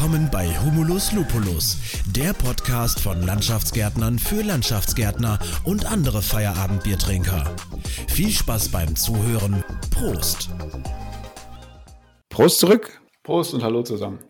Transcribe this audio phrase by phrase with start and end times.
[0.00, 1.76] Willkommen bei Humulus Lupulus,
[2.16, 7.54] der Podcast von Landschaftsgärtnern für Landschaftsgärtner und andere Feierabendbiertrinker.
[8.08, 9.62] Viel Spaß beim Zuhören.
[9.90, 10.48] Prost.
[12.30, 12.98] Prost zurück.
[13.22, 14.20] Prost und hallo zusammen.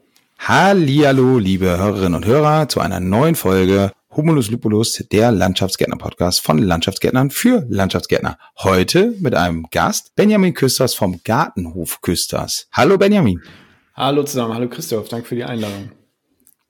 [0.40, 7.30] Hallihallo, liebe Hörerinnen und Hörer, zu einer neuen Folge Humulus Lupulus, der Landschaftsgärtner-Podcast von Landschaftsgärtnern
[7.30, 8.38] für Landschaftsgärtner.
[8.58, 12.66] Heute mit einem Gast, Benjamin Küsters vom Gartenhof Küsters.
[12.72, 13.40] Hallo Benjamin.
[13.94, 15.90] Hallo zusammen, hallo Christoph, danke für die Einladung.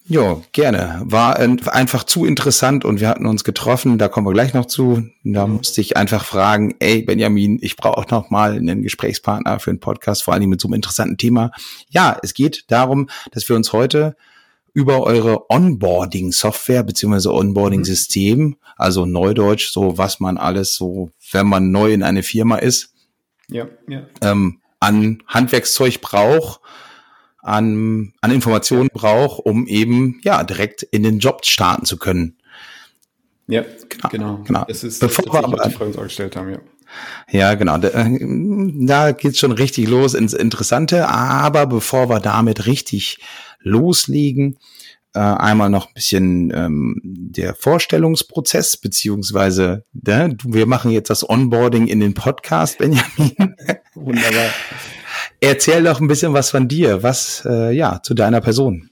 [0.06, 1.02] Ja, gerne.
[1.04, 5.04] War einfach zu interessant und wir hatten uns getroffen, da kommen wir gleich noch zu.
[5.22, 5.58] Da mhm.
[5.58, 9.78] musste ich einfach fragen, ey Benjamin, ich brauche auch noch mal einen Gesprächspartner für einen
[9.78, 11.52] Podcast, vor allem mit so einem interessanten Thema.
[11.90, 14.16] Ja, es geht darum, dass wir uns heute
[14.72, 18.56] über eure Onboarding-Software beziehungsweise Onboarding-System, mhm.
[18.76, 22.94] also Neudeutsch, so was man alles so, wenn man neu in eine Firma ist,
[23.48, 24.06] ja, ja.
[24.22, 26.59] Ähm, an Handwerkszeug braucht,
[27.42, 32.36] an, an Informationen braucht, um eben ja direkt in den Job starten zu können.
[33.46, 34.08] Ja, genau.
[34.08, 34.42] genau.
[34.44, 34.64] genau.
[34.66, 36.60] Das ist Bevor das, wir die Fragen gestellt haben, ja.
[37.30, 37.78] Ja, genau.
[37.78, 41.08] Da, da geht's schon richtig los ins Interessante.
[41.08, 43.18] Aber bevor wir damit richtig
[43.60, 44.58] loslegen,
[45.14, 51.88] äh, einmal noch ein bisschen ähm, der Vorstellungsprozess, beziehungsweise ne, wir machen jetzt das Onboarding
[51.88, 53.34] in den Podcast, Benjamin.
[53.94, 54.50] Wunderbar.
[55.40, 58.90] Erzähl doch ein bisschen was von dir, was äh, ja zu deiner Person.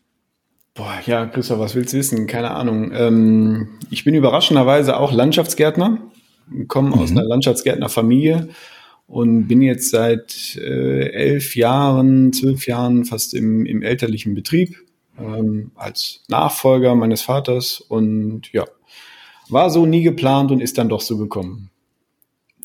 [0.74, 2.26] Boah, ja, Christoph, was willst du wissen?
[2.26, 2.92] Keine Ahnung.
[2.94, 5.98] Ähm, ich bin überraschenderweise auch Landschaftsgärtner,
[6.68, 6.94] komme mhm.
[6.94, 8.48] aus einer Landschaftsgärtnerfamilie
[9.08, 14.76] und bin jetzt seit äh, elf Jahren, zwölf Jahren fast im, im elterlichen Betrieb
[15.18, 18.64] ähm, als Nachfolger meines Vaters und ja,
[19.48, 21.70] war so nie geplant und ist dann doch so gekommen.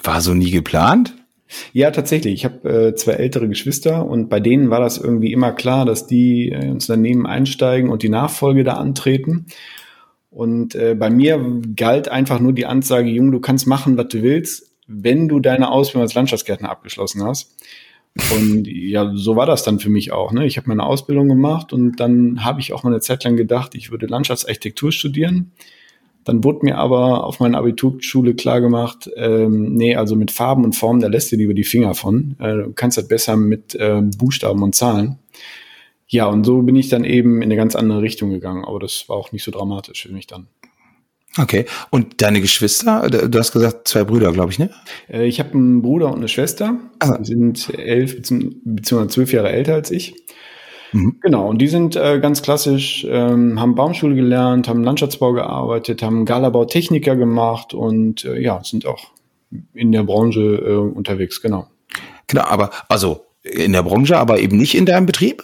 [0.03, 1.15] War so nie geplant?
[1.71, 2.33] Ja, tatsächlich.
[2.33, 6.07] Ich habe äh, zwei ältere Geschwister und bei denen war das irgendwie immer klar, dass
[6.07, 9.47] die äh, ins Unternehmen einsteigen und die Nachfolge da antreten.
[10.29, 11.39] Und äh, bei mir
[11.75, 15.71] galt einfach nur die Ansage, Junge, du kannst machen, was du willst, wenn du deine
[15.71, 17.55] Ausbildung als Landschaftsgärtner abgeschlossen hast.
[18.35, 20.31] Und ja, so war das dann für mich auch.
[20.31, 20.45] Ne?
[20.45, 23.73] Ich habe meine Ausbildung gemacht und dann habe ich auch mal eine Zeit lang gedacht,
[23.75, 25.51] ich würde Landschaftsarchitektur studieren.
[26.25, 30.75] Dann wurde mir aber auf meiner Abiturschule klar gemacht, ähm, nee, also mit Farben und
[30.75, 32.35] Formen, da lässt du lieber die Finger von.
[32.39, 35.19] Äh, du kannst das besser mit äh, Buchstaben und Zahlen.
[36.07, 39.09] Ja, und so bin ich dann eben in eine ganz andere Richtung gegangen, aber das
[39.09, 40.47] war auch nicht so dramatisch für mich dann.
[41.37, 41.65] Okay.
[41.89, 43.09] Und deine Geschwister?
[43.09, 44.69] Du hast gesagt, zwei Brüder, glaube ich, ne?
[45.09, 46.77] Äh, ich habe einen Bruder und eine Schwester.
[46.99, 47.17] Ah.
[47.17, 49.07] Die sind elf bzw.
[49.07, 50.13] zwölf Jahre älter als ich.
[50.93, 51.17] Mhm.
[51.21, 56.25] Genau, und die sind äh, ganz klassisch, ähm, haben Baumschule gelernt, haben Landschaftsbau gearbeitet, haben
[56.25, 59.11] Galabautechniker gemacht und äh, ja, sind auch
[59.73, 61.67] in der Branche äh, unterwegs, genau.
[62.27, 65.43] Genau, aber also in der Branche, aber eben nicht in deinem Betrieb?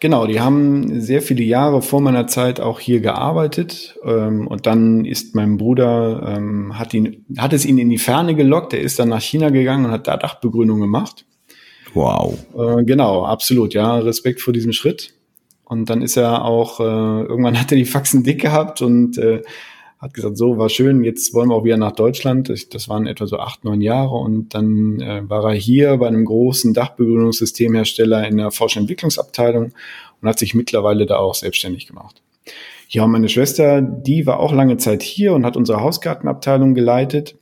[0.00, 5.04] Genau, die haben sehr viele Jahre vor meiner Zeit auch hier gearbeitet ähm, und dann
[5.04, 8.98] ist mein Bruder, ähm, hat, ihn, hat es ihn in die Ferne gelockt, er ist
[8.98, 11.24] dann nach China gegangen und hat da Dachbegrünung gemacht.
[11.94, 12.38] Wow.
[12.56, 15.14] Äh, genau, absolut, ja, Respekt vor diesem Schritt.
[15.64, 19.42] Und dann ist er auch, äh, irgendwann hat er die Faxen dick gehabt und äh,
[19.98, 22.52] hat gesagt, so war schön, jetzt wollen wir auch wieder nach Deutschland.
[22.74, 26.24] Das waren etwa so acht, neun Jahre und dann äh, war er hier bei einem
[26.24, 29.72] großen Dachbegrünungssystemhersteller in der Forschungsentwicklungsabteilung
[30.20, 32.20] und hat sich mittlerweile da auch selbstständig gemacht.
[32.88, 37.36] Ja, und meine Schwester, die war auch lange Zeit hier und hat unsere Hausgartenabteilung geleitet.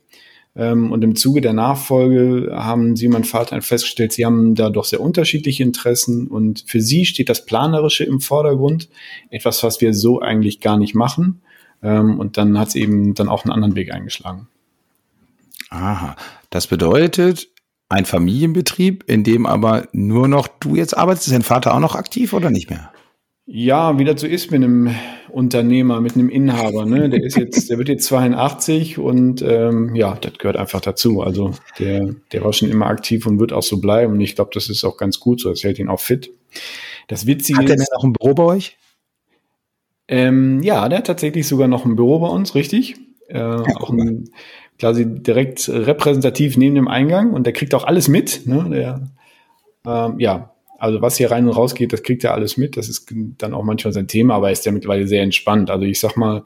[0.55, 4.85] Ähm, und im Zuge der Nachfolge haben sie mein Vater festgestellt, sie haben da doch
[4.85, 8.89] sehr unterschiedliche Interessen und für sie steht das Planerische im Vordergrund,
[9.29, 11.41] etwas, was wir so eigentlich gar nicht machen.
[11.81, 14.47] Ähm, und dann hat es eben dann auch einen anderen Weg eingeschlagen.
[15.69, 16.17] Aha,
[16.49, 17.47] das bedeutet
[17.87, 21.27] ein Familienbetrieb, in dem aber nur noch du jetzt arbeitest.
[21.27, 22.91] Ist dein Vater auch noch aktiv oder nicht mehr?
[23.53, 24.95] Ja, wie das so ist mit einem
[25.27, 26.85] Unternehmer, mit einem Inhaber.
[26.85, 27.09] Ne?
[27.09, 31.21] Der ist jetzt, der wird jetzt 82 und ähm, ja, das gehört einfach dazu.
[31.21, 34.13] Also der, der war schon immer aktiv und wird auch so bleiben.
[34.13, 35.49] Und ich glaube, das ist auch ganz gut so.
[35.49, 36.31] Das hält ihn auch fit.
[37.09, 38.77] Das Witzige Hat der denn auch ein Büro bei euch?
[40.07, 42.95] Ähm, ja, der hat tatsächlich sogar noch ein Büro bei uns, richtig.
[43.27, 44.29] Äh, ja, auch ein,
[44.79, 48.47] quasi direkt repräsentativ neben dem Eingang und der kriegt auch alles mit.
[48.47, 48.65] Ne?
[48.69, 49.11] Der,
[49.85, 50.50] ähm, ja,
[50.81, 52.75] also was hier rein und raus geht, das kriegt er alles mit.
[52.75, 55.69] Das ist dann auch manchmal sein Thema, aber er ist ja mittlerweile sehr entspannt.
[55.69, 56.43] Also ich sag mal,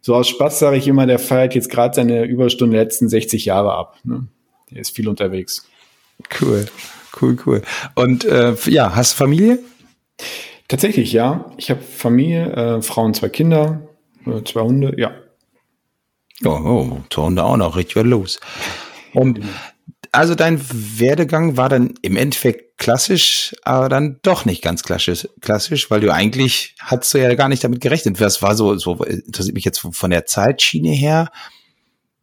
[0.00, 3.72] so aus Spaß sage ich immer, der feiert jetzt gerade seine Überstunde letzten 60 Jahre
[3.74, 3.96] ab.
[4.02, 4.26] Ne?
[4.72, 5.68] Der ist viel unterwegs.
[6.40, 6.66] Cool,
[7.22, 7.62] cool, cool.
[7.94, 9.60] Und äh, ja, hast du Familie?
[10.66, 11.52] Tatsächlich, ja.
[11.56, 13.88] Ich habe Familie, äh, Frau und zwei Kinder,
[14.26, 15.12] äh, zwei Hunde, ja.
[16.44, 18.40] Oh, oh zwei Hunde auch noch, richtig was los.
[19.14, 19.40] Und
[20.12, 20.60] also dein
[20.98, 26.12] Werdegang war dann im Endeffekt klassisch, aber dann doch nicht ganz klassisch, klassisch, weil du
[26.12, 28.20] eigentlich hast du ja gar nicht damit gerechnet.
[28.20, 31.30] Was war so, so interessiert mich jetzt von der Zeitschiene her.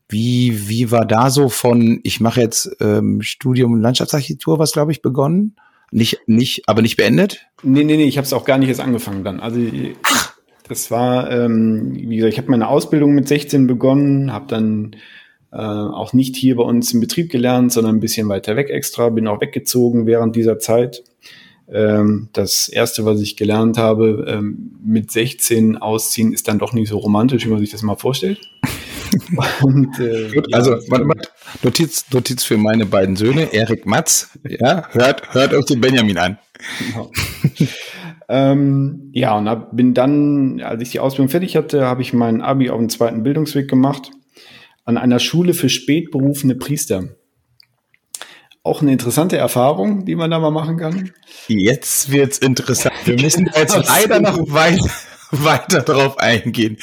[0.08, 5.02] Wie, wie war da so von, ich mache jetzt ähm, Studium Landschaftsarchitektur, was glaube ich
[5.02, 5.56] begonnen?
[5.92, 7.48] Nicht, nicht, aber nicht beendet?
[7.64, 9.40] Nee, nee, nee, ich habe es auch gar nicht erst angefangen dann.
[9.40, 9.60] Also
[10.68, 14.96] das war, ähm, wie gesagt, ich habe meine Ausbildung mit 16 begonnen, habe dann
[15.56, 19.08] äh, auch nicht hier bei uns im Betrieb gelernt, sondern ein bisschen weiter weg extra,
[19.10, 21.04] bin auch weggezogen während dieser Zeit.
[21.72, 26.90] Ähm, das erste, was ich gelernt habe, ähm, mit 16 ausziehen, ist dann doch nicht
[26.90, 28.40] so romantisch, wie man sich das mal vorstellt.
[29.62, 31.30] Und, äh, Gut, also ja, warte, warte.
[31.64, 36.38] Notiz, Notiz für meine beiden Söhne, Erik Matz, ja, hört, hört euch den Benjamin an.
[36.86, 37.12] Genau.
[38.30, 42.42] ähm, ja, und hab, bin dann, als ich die Ausbildung fertig hatte, habe ich mein
[42.42, 44.12] Abi auf dem zweiten Bildungsweg gemacht
[44.86, 47.10] an einer Schule für spätberufene Priester.
[48.64, 51.12] Auch eine interessante Erfahrung, die man da mal machen kann.
[51.48, 52.96] Jetzt wird's interessant.
[53.06, 54.90] Wir müssen jetzt leider noch weiter,
[55.32, 56.78] weiter drauf eingehen.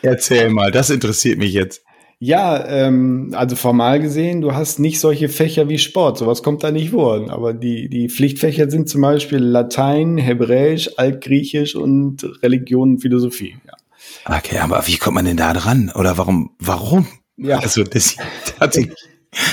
[0.00, 1.82] Erzähl mal, das interessiert mich jetzt.
[2.18, 6.70] Ja, ähm, also formal gesehen, du hast nicht solche Fächer wie Sport, sowas kommt da
[6.70, 7.30] nicht vor.
[7.32, 13.56] Aber die, die Pflichtfächer sind zum Beispiel Latein, Hebräisch, Altgriechisch und Religion und Philosophie.
[13.66, 14.36] Ja.
[14.36, 15.90] Okay, aber wie kommt man denn da dran?
[15.94, 16.50] Oder warum?
[16.60, 17.06] Warum?
[17.36, 17.58] Ja.
[17.58, 18.16] Also das
[18.58, 18.96] tatsächlich.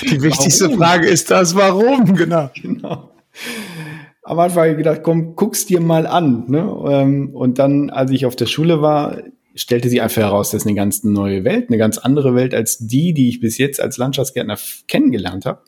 [0.04, 0.78] Die wichtigste warum?
[0.78, 2.50] Frage ist das, warum, genau.
[2.62, 3.12] Genau.
[4.24, 6.44] Am Anfang habe ich gedacht, komm, guck's dir mal an.
[6.50, 6.60] Ne?
[6.88, 9.24] Ähm, und dann, als ich auf der Schule war,
[9.56, 12.78] stellte sich einfach heraus, das ist eine ganz neue Welt, eine ganz andere Welt als
[12.78, 15.62] die, die ich bis jetzt als Landschaftsgärtner kennengelernt habe.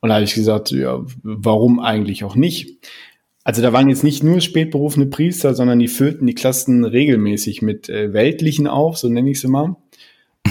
[0.00, 2.78] Und da habe ich gesagt, ja, warum eigentlich auch nicht?
[3.44, 7.88] Also da waren jetzt nicht nur spätberufene Priester, sondern die füllten die Klassen regelmäßig mit
[7.88, 9.76] äh, Weltlichen auf, so nenne ich sie mal.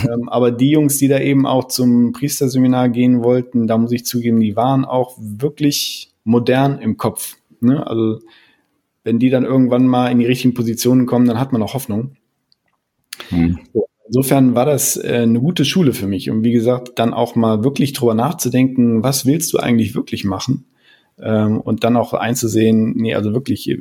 [0.05, 4.05] Ähm, aber die Jungs, die da eben auch zum Priesterseminar gehen wollten, da muss ich
[4.05, 7.37] zugeben, die waren auch wirklich modern im Kopf.
[7.61, 7.85] Ne?
[7.85, 8.19] Also
[9.03, 12.17] wenn die dann irgendwann mal in die richtigen Positionen kommen, dann hat man auch Hoffnung.
[13.29, 13.59] Hm.
[14.07, 16.29] Insofern war das äh, eine gute Schule für mich.
[16.29, 20.65] Und wie gesagt, dann auch mal wirklich drüber nachzudenken, was willst du eigentlich wirklich machen?
[21.19, 23.77] Ähm, und dann auch einzusehen, nee, also wirklich äh,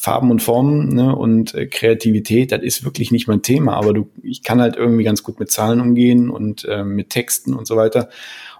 [0.00, 4.08] Farben und Formen ne, und äh, Kreativität, das ist wirklich nicht mein Thema, aber du,
[4.22, 7.76] ich kann halt irgendwie ganz gut mit Zahlen umgehen und äh, mit Texten und so
[7.76, 8.08] weiter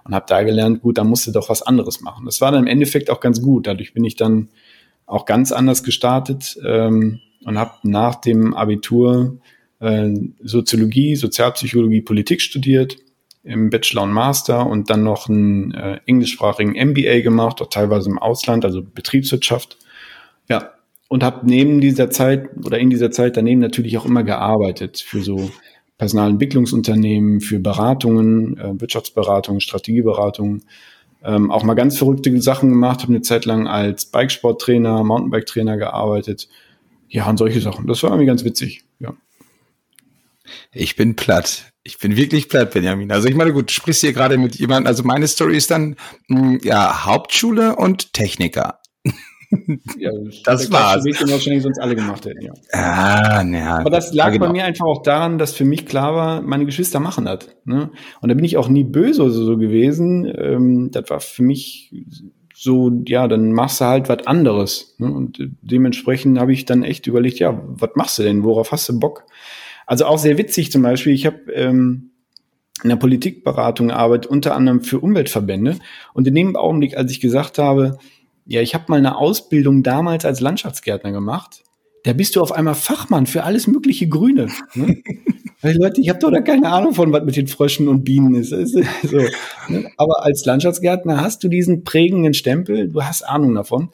[0.03, 2.25] und habe da gelernt, gut, da musst du doch was anderes machen.
[2.25, 3.65] Das war dann im Endeffekt auch ganz gut.
[3.65, 4.49] Dadurch bin ich dann
[5.07, 9.39] auch ganz anders gestartet ähm, und habe nach dem Abitur
[9.79, 10.13] äh,
[10.43, 12.97] Soziologie, Sozialpsychologie, Politik studiert
[13.43, 18.19] im Bachelor und Master und dann noch einen äh, englischsprachigen MBA gemacht, auch teilweise im
[18.19, 19.79] Ausland, also Betriebswirtschaft.
[20.47, 20.69] Ja,
[21.11, 25.21] und habe neben dieser Zeit oder in dieser Zeit daneben natürlich auch immer gearbeitet für
[25.21, 25.51] so
[25.97, 30.63] Personalentwicklungsunternehmen, für Beratungen, äh, Wirtschaftsberatungen, Strategieberatungen.
[31.21, 36.47] Ähm, auch mal ganz verrückte Sachen gemacht, habe eine Zeit lang als Bikesporttrainer, Mountainbike-Trainer gearbeitet.
[37.09, 37.87] Ja, und solche Sachen.
[37.87, 39.13] Das war irgendwie ganz witzig, ja.
[40.71, 41.73] Ich bin platt.
[41.83, 43.11] Ich bin wirklich platt, Benjamin.
[43.11, 45.97] Also ich meine, gut, du sprichst hier gerade mit jemandem, also meine Story ist dann,
[46.29, 48.80] mh, hm, ja, Hauptschule und Techniker.
[49.97, 50.11] Ja,
[50.45, 51.03] das war's.
[51.05, 52.53] Weg, den wahrscheinlich sonst alle gemacht hätten, ja.
[52.71, 53.79] Ah, ja.
[53.79, 54.47] Aber das lag genau.
[54.47, 57.47] bei mir einfach auch daran, dass für mich klar war, meine Geschwister machen das.
[57.65, 57.91] Ne?
[58.21, 60.31] Und da bin ich auch nie böse oder so gewesen.
[60.37, 61.93] Ähm, das war für mich
[62.53, 64.95] so, ja, dann machst du halt was anderes.
[64.99, 65.11] Ne?
[65.11, 68.43] Und dementsprechend habe ich dann echt überlegt, ja, was machst du denn?
[68.43, 69.25] Worauf hast du Bock?
[69.87, 72.11] Also auch sehr witzig zum Beispiel, ich habe ähm,
[72.83, 75.77] in der Politikberatung arbeitet, unter anderem für Umweltverbände.
[76.13, 77.97] Und in dem Augenblick, als ich gesagt habe,
[78.45, 81.63] ja, ich habe mal eine Ausbildung damals als Landschaftsgärtner gemacht,
[82.03, 84.47] da bist du auf einmal Fachmann für alles mögliche Grüne.
[84.73, 85.01] Ne?
[85.61, 88.33] Weil Leute, ich habe doch da keine Ahnung von, was mit den Fröschen und Bienen
[88.33, 88.51] ist.
[88.51, 89.17] ist so,
[89.69, 89.91] ne?
[89.97, 93.89] Aber als Landschaftsgärtner hast du diesen prägenden Stempel, du hast Ahnung davon.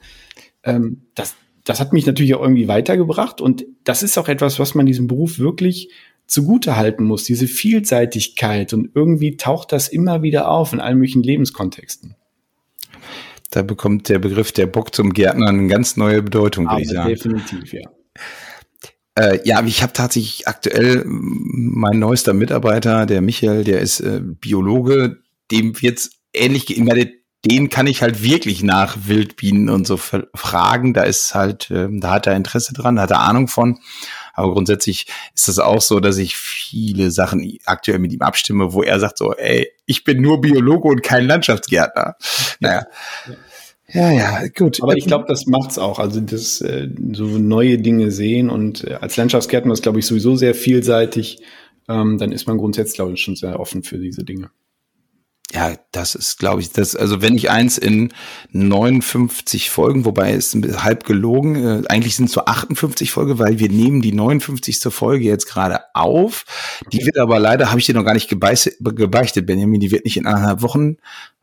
[0.64, 4.74] Ähm, das, das hat mich natürlich auch irgendwie weitergebracht und das ist auch etwas, was
[4.74, 5.90] man diesem Beruf wirklich
[6.26, 11.22] zugute halten muss, diese Vielseitigkeit und irgendwie taucht das immer wieder auf in allen möglichen
[11.22, 12.16] Lebenskontexten.
[13.50, 17.08] Da bekommt der Begriff der Bock zum Gärtner eine ganz neue Bedeutung, würde ich sagen.
[17.08, 17.88] Definitiv, ja.
[19.14, 25.18] Äh, ja, ich habe tatsächlich aktuell mein neuester Mitarbeiter, der Michael, der ist äh, Biologe,
[25.50, 27.10] dem jetzt ähnlich, ich meine,
[27.44, 30.92] den kann ich halt wirklich nach Wildbienen und so fragen.
[30.92, 33.78] Da ist halt, äh, da hat er Interesse dran, da hat er Ahnung von.
[34.38, 38.84] Aber grundsätzlich ist das auch so, dass ich viele Sachen aktuell mit ihm abstimme, wo
[38.84, 42.14] er sagt so, ey, ich bin nur Biologe und kein Landschaftsgärtner.
[42.60, 42.86] Naja.
[43.92, 44.80] Ja, ja, gut.
[44.82, 45.98] Aber ich glaube, das macht's auch.
[45.98, 50.36] Also das äh, so neue Dinge sehen und äh, als Landschaftsgärtner ist, glaube ich, sowieso
[50.36, 51.40] sehr vielseitig.
[51.88, 54.50] Ähm, dann ist man grundsätzlich, glaube ich, schon sehr offen für diese Dinge.
[55.52, 58.12] Ja, das ist, glaube ich, das, also wenn ich eins in
[58.52, 63.70] 59 Folgen, wobei es halb gelogen, äh, eigentlich sind es so 58 Folgen, weil wir
[63.70, 64.92] nehmen die 59.
[64.92, 66.44] Folge jetzt gerade auf.
[66.92, 70.04] Die wird aber leider, habe ich dir noch gar nicht gebeichtet, gebeichtet, Benjamin, die wird
[70.04, 70.96] nicht in anderthalb Wochen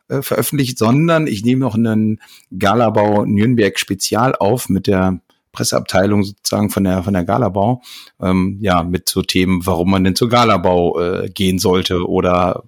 [0.08, 2.20] äh, veröffentlicht, sondern ich nehme noch einen
[2.56, 5.20] Galabau Nürnberg Spezial auf mit der
[5.50, 7.82] Presseabteilung sozusagen von der von der Galabau,
[8.20, 12.62] ähm, ja mit so Themen, warum man denn zur Galabau äh, gehen sollte oder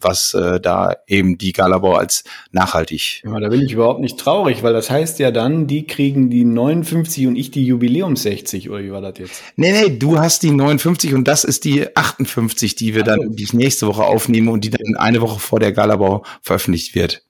[0.00, 3.22] was äh, da eben die Galabau als nachhaltig.
[3.24, 6.44] Ja, da bin ich überhaupt nicht traurig, weil das heißt ja dann, die kriegen die
[6.44, 9.42] 59 und ich die Jubiläums 60, oder wie war das jetzt?
[9.56, 13.22] Nee, nee, du hast die 59 und das ist die 58, die wir also.
[13.22, 17.22] dann die nächste Woche aufnehmen und die dann eine Woche vor der Galabau veröffentlicht wird.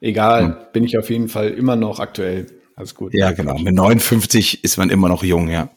[0.00, 0.56] Egal, hm.
[0.72, 2.46] bin ich auf jeden Fall immer noch aktuell.
[2.76, 3.14] Alles gut.
[3.14, 3.56] Ja, genau.
[3.58, 5.70] Mit 59 ist man immer noch jung, ja.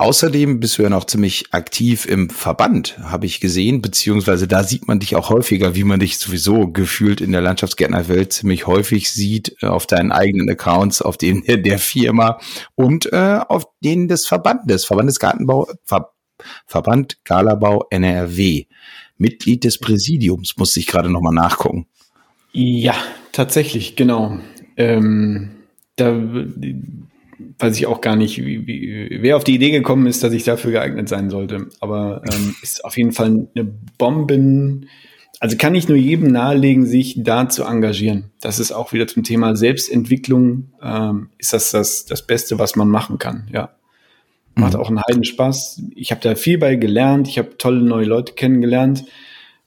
[0.00, 4.88] Außerdem bist du ja noch ziemlich aktiv im Verband, habe ich gesehen, beziehungsweise da sieht
[4.88, 9.56] man dich auch häufiger, wie man dich sowieso gefühlt in der Landschaftsgärtnerwelt ziemlich häufig sieht,
[9.60, 12.38] äh, auf deinen eigenen Accounts, auf denen der Firma
[12.76, 16.08] und äh, auf denen des Verbandes, Verbandes Gartenbau, Ver
[16.64, 18.64] Verband Galabau NRW.
[19.18, 21.88] Mitglied des Präsidiums, muss ich gerade nochmal nachgucken.
[22.52, 22.94] Ja,
[23.32, 24.38] tatsächlich, genau.
[24.78, 25.50] Ähm,
[25.96, 26.14] da
[27.58, 30.44] weiß ich auch gar nicht, wie, wie, wer auf die Idee gekommen ist, dass ich
[30.44, 31.68] dafür geeignet sein sollte.
[31.80, 33.64] Aber ähm, ist auf jeden Fall eine
[33.98, 34.86] Bomben.
[35.38, 38.30] Also kann ich nur jedem nahelegen, sich da zu engagieren.
[38.40, 40.72] Das ist auch wieder zum Thema Selbstentwicklung.
[40.82, 43.48] Ähm, ist das, das das Beste, was man machen kann?
[43.52, 43.70] Ja,
[44.54, 44.80] macht mhm.
[44.80, 45.82] auch einen heiden Spaß.
[45.94, 47.28] Ich habe da viel bei gelernt.
[47.28, 49.04] Ich habe tolle neue Leute kennengelernt.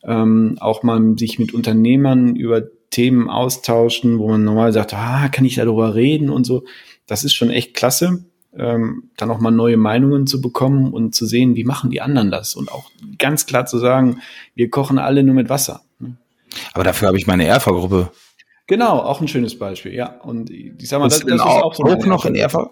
[0.04, 5.46] Ähm, auch mal sich mit Unternehmern über Themen austauschen, wo man normal sagt, ah, kann
[5.46, 6.64] ich darüber reden und so
[7.08, 8.26] das ist schon echt klasse,
[8.58, 12.32] ähm, dann auch mal neue Meinungen zu bekommen und zu sehen, wie machen die anderen
[12.32, 14.22] das und auch ganz klar zu sagen,
[14.56, 15.82] wir kochen alle nur mit Wasser.
[16.00, 16.18] Ne?
[16.74, 18.12] Aber dafür habe ich meine Erfa-Gruppe.
[18.68, 20.20] Genau, auch ein schönes Beispiel, ja.
[20.22, 22.72] Und ich sag mal, das, das ist auch, so auch noch in Erfa.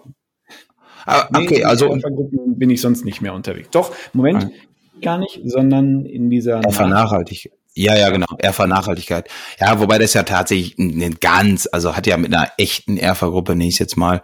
[1.04, 3.68] Ah, okay, nee, also in bin ich sonst nicht mehr unterwegs.
[3.72, 4.54] Doch, Moment, okay.
[5.02, 7.52] gar nicht, sondern in dieser Erfa Nachhaltigkeit.
[7.74, 8.26] Ja, ja, genau.
[8.38, 9.28] Erfa Nachhaltigkeit.
[9.58, 13.68] Ja, wobei das ja tatsächlich ein ganz, also hat ja mit einer echten Erfa-Gruppe, nenne
[13.68, 14.20] ich jetzt mal,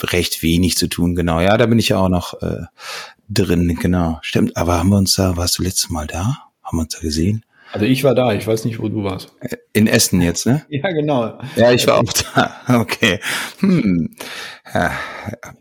[0.00, 1.40] recht wenig zu tun, genau.
[1.40, 2.64] Ja, da bin ich ja auch noch äh,
[3.30, 4.18] drin, genau.
[4.20, 6.38] Stimmt, aber haben wir uns da, warst du letztes Mal da?
[6.62, 7.44] Haben wir uns da gesehen?
[7.72, 9.32] Also ich war da, ich weiß nicht, wo du warst.
[9.40, 10.64] Äh, in Essen jetzt, ne?
[10.68, 11.38] ja, genau.
[11.56, 12.54] Ja, ich war auch da.
[12.80, 13.20] Okay.
[13.60, 14.14] Hm.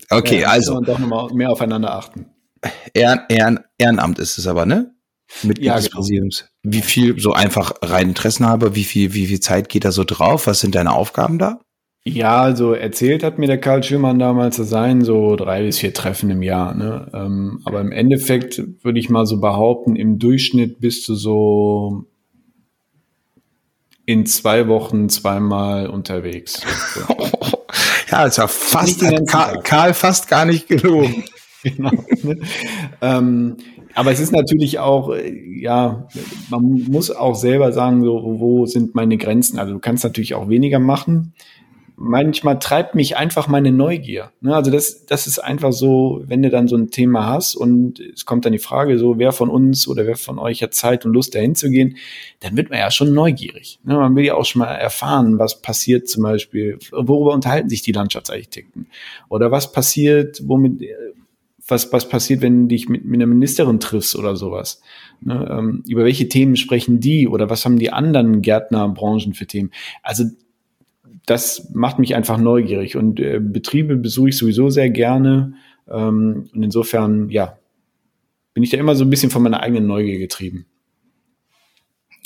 [0.09, 0.73] Okay, ja, also.
[0.73, 2.27] Muss man doch nochmal mehr aufeinander achten.
[2.93, 4.93] Ehren, Ehren, Ehrenamt ist es aber, ne?
[5.43, 5.97] Mitglied ja, des genau.
[5.97, 6.45] Präsidiums.
[6.63, 10.03] Wie viel, so einfach rein Interessen habe, wie viel, wie viel Zeit geht da so
[10.03, 10.47] drauf?
[10.47, 11.59] Was sind deine Aufgaben da?
[12.07, 15.93] Ja, also erzählt hat mir der Karl Schürmann damals, das seien so drei bis vier
[15.93, 16.73] Treffen im Jahr.
[16.73, 17.09] Ne?
[17.13, 22.05] Ähm, aber im Endeffekt würde ich mal so behaupten, im Durchschnitt bist du so
[24.05, 26.61] in zwei Wochen zweimal unterwegs.
[28.11, 31.25] ja, ist ja fast, Karl, Karl fast gar nicht gelogen.
[31.63, 31.91] genau.
[32.23, 32.39] Ne?
[33.01, 33.57] ähm,
[33.97, 36.07] aber es ist natürlich auch, äh, ja,
[36.51, 39.57] man muss auch selber sagen, so, wo sind meine Grenzen?
[39.57, 41.33] Also du kannst natürlich auch weniger machen.
[41.95, 44.29] Manchmal treibt mich einfach meine Neugier.
[44.39, 44.53] Ne?
[44.53, 48.27] Also das, das ist einfach so, wenn du dann so ein Thema hast und es
[48.27, 51.13] kommt dann die Frage so, wer von uns oder wer von euch hat Zeit und
[51.13, 51.97] Lust dahin zu gehen,
[52.41, 53.79] dann wird man ja schon neugierig.
[53.83, 53.95] Ne?
[53.95, 57.93] Man will ja auch schon mal erfahren, was passiert zum Beispiel, worüber unterhalten sich die
[57.93, 58.85] Landschaftsarchitekten
[59.27, 60.83] oder was passiert, womit
[61.67, 64.81] was, was passiert, wenn du dich mit, mit einer Ministerin triffst oder sowas.
[65.21, 69.71] Ne, ähm, über welche Themen sprechen die oder was haben die anderen Gärtnerbranchen für Themen?
[70.03, 70.25] Also
[71.25, 75.55] das macht mich einfach neugierig und äh, Betriebe besuche ich sowieso sehr gerne.
[75.89, 77.57] Ähm, und insofern, ja,
[78.53, 80.65] bin ich da immer so ein bisschen von meiner eigenen Neugier getrieben.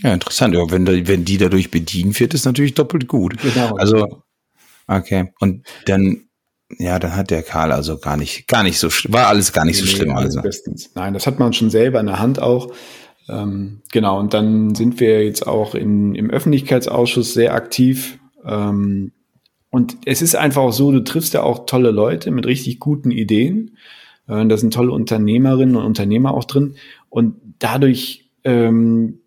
[0.03, 0.55] Ja, interessant.
[0.55, 3.37] Ja, wenn, wenn die dadurch bedient wird, ist natürlich doppelt gut.
[3.41, 3.75] Genau.
[3.75, 4.23] Also,
[4.87, 5.33] okay.
[5.39, 6.27] Und dann
[6.77, 9.81] ja, dann hat der Karl also gar nicht, gar nicht so, war alles gar nicht
[9.81, 10.15] nee, so schlimm.
[10.15, 10.41] Also.
[10.41, 10.91] Bestens.
[10.95, 12.73] Nein, das hat man schon selber in der Hand auch.
[13.29, 18.19] Ähm, genau, und dann sind wir jetzt auch in, im Öffentlichkeitsausschuss sehr aktiv.
[18.45, 19.11] Ähm,
[19.69, 23.11] und es ist einfach auch so, du triffst ja auch tolle Leute mit richtig guten
[23.11, 23.77] Ideen.
[24.27, 26.75] Äh, da sind tolle Unternehmerinnen und Unternehmer auch drin.
[27.09, 29.19] Und dadurch, ähm,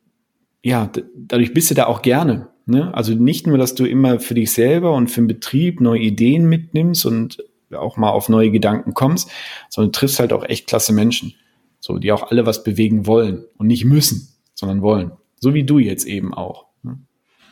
[0.62, 2.48] ja, dadurch bist du da auch gerne.
[2.66, 2.94] Ne?
[2.94, 6.48] Also nicht nur, dass du immer für dich selber und für den Betrieb neue Ideen
[6.48, 9.30] mitnimmst und auch mal auf neue Gedanken kommst,
[9.68, 11.34] sondern triffst halt auch echt klasse Menschen,
[11.80, 15.12] so die auch alle was bewegen wollen und nicht müssen, sondern wollen.
[15.40, 16.66] So wie du jetzt eben auch.
[16.82, 16.98] Ne?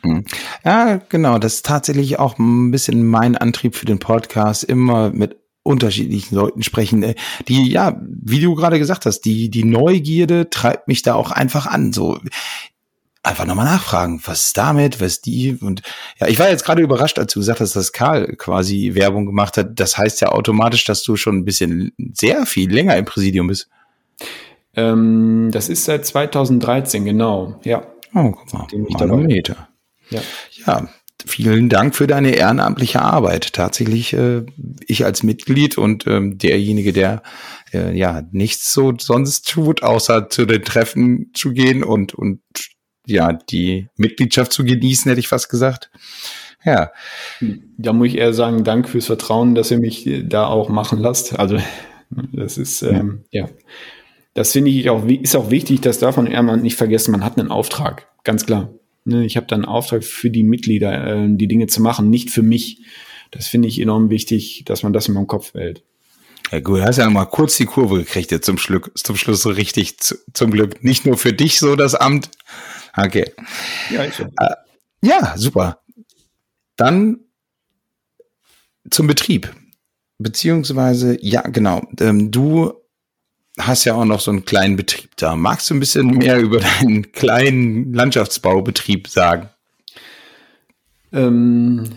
[0.01, 0.25] Hm.
[0.63, 1.37] Ja, genau.
[1.37, 6.61] Das ist tatsächlich auch ein bisschen mein Antrieb für den Podcast, immer mit unterschiedlichen Leuten
[6.61, 7.15] sprechen, äh,
[7.47, 11.67] die, ja, wie du gerade gesagt hast, die, die Neugierde treibt mich da auch einfach
[11.67, 11.93] an.
[11.93, 12.19] So,
[13.23, 15.81] einfach nochmal nachfragen, was ist damit, was ist die und
[16.19, 19.57] ja, ich war jetzt gerade überrascht, als du gesagt hast, dass Karl quasi Werbung gemacht
[19.57, 19.79] hat.
[19.79, 23.69] Das heißt ja automatisch, dass du schon ein bisschen sehr viel länger im Präsidium bist.
[24.75, 27.87] Ähm, das ist seit 2013, genau, ja.
[28.13, 29.69] Oh, guck mal, Manometer.
[30.09, 30.21] Ja.
[30.65, 30.87] ja,
[31.25, 33.53] vielen Dank für deine ehrenamtliche Arbeit.
[33.53, 34.45] Tatsächlich, äh,
[34.85, 37.23] ich als Mitglied und ähm, derjenige, der
[37.73, 42.41] äh, ja nichts so sonst tut, außer zu den Treffen zu gehen und und
[43.05, 45.89] ja die Mitgliedschaft zu genießen, hätte ich fast gesagt.
[46.65, 46.91] Ja.
[47.77, 51.37] Da muss ich eher sagen, Dank fürs Vertrauen, dass ihr mich da auch machen lasst.
[51.37, 51.57] Also
[52.31, 53.49] das ist ähm, ja.
[54.33, 57.11] Das finde ich auch, ist auch wichtig, das darf man immer nicht vergessen.
[57.11, 58.73] Man hat einen Auftrag, ganz klar.
[59.05, 62.31] Ne, ich habe dann einen Auftrag für die Mitglieder, äh, die Dinge zu machen, nicht
[62.31, 62.81] für mich.
[63.31, 65.83] Das finde ich enorm wichtig, dass man das in meinem Kopf behält.
[66.51, 69.41] Ja gut, du hast ja mal kurz die Kurve gekriegt jetzt zum, Schluck, zum Schluss
[69.41, 70.83] so richtig, zu, zum Glück.
[70.83, 72.29] Nicht nur für dich so das Amt.
[72.95, 73.31] Okay.
[73.89, 74.23] Ja, so.
[74.23, 74.55] Äh,
[75.01, 75.79] ja, super.
[76.75, 77.19] Dann
[78.89, 79.53] zum Betrieb.
[80.19, 81.81] Beziehungsweise, ja, genau.
[81.99, 82.73] Ähm, du
[83.59, 85.35] hast ja auch noch so einen kleinen Betrieb da.
[85.35, 89.49] Magst du ein bisschen mehr über deinen kleinen Landschaftsbaubetrieb sagen?
[91.11, 91.89] Ähm,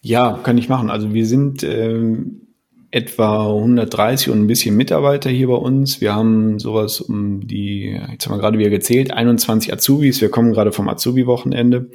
[0.00, 0.90] ja, kann ich machen.
[0.90, 2.51] Also wir sind ähm,
[2.92, 6.00] etwa 130 und ein bisschen Mitarbeiter hier bei uns.
[6.00, 10.20] Wir haben sowas um die, jetzt haben wir gerade wieder gezählt, 21 Azubis.
[10.20, 11.90] Wir kommen gerade vom Azubi-Wochenende,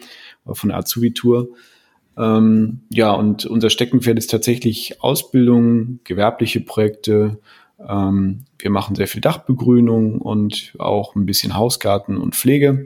[0.46, 1.50] von der Azubi-Tour.
[2.18, 7.38] Ähm, ja, und unser Steckenpferd ist tatsächlich Ausbildung, gewerbliche Projekte,
[7.88, 12.86] ähm, wir machen sehr viel Dachbegrünung und auch ein bisschen Hausgarten und Pflege.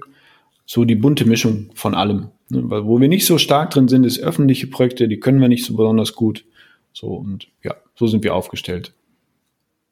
[0.66, 2.28] So die bunte Mischung von allem.
[2.50, 2.64] Ne?
[2.70, 5.76] Wo wir nicht so stark drin sind, ist öffentliche Projekte, die können wir nicht so
[5.76, 6.46] besonders gut.
[6.94, 8.94] So und ja, so sind wir aufgestellt.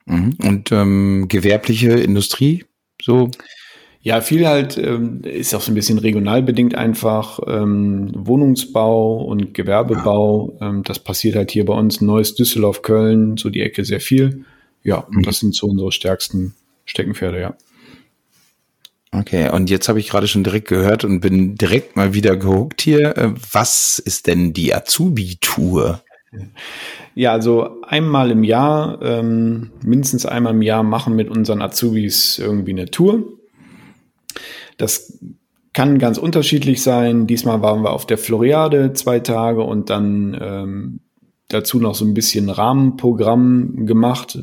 [0.07, 0.35] Mhm.
[0.43, 2.65] Und ähm, gewerbliche Industrie,
[2.99, 3.29] so?
[4.01, 7.39] Ja, viel halt ähm, ist auch so ein bisschen regional bedingt einfach.
[7.45, 10.69] Ähm, Wohnungsbau und Gewerbebau, ja.
[10.69, 14.45] ähm, das passiert halt hier bei uns, Neues Düsseldorf, Köln, so die Ecke sehr viel.
[14.83, 15.21] Ja, mhm.
[15.21, 16.55] das sind so unsere stärksten
[16.85, 17.55] Steckenpferde, ja.
[19.11, 22.81] Okay, und jetzt habe ich gerade schon direkt gehört und bin direkt mal wieder gehuckt
[22.81, 23.15] hier.
[23.15, 26.01] Äh, was ist denn die Azubi-Tour?
[27.15, 32.71] Ja, also einmal im Jahr, ähm, mindestens einmal im Jahr machen mit unseren Azubis irgendwie
[32.71, 33.23] eine Tour.
[34.77, 35.19] Das
[35.73, 37.27] kann ganz unterschiedlich sein.
[37.27, 40.99] Diesmal waren wir auf der Floriade zwei Tage und dann ähm,
[41.47, 44.37] dazu noch so ein bisschen Rahmenprogramm gemacht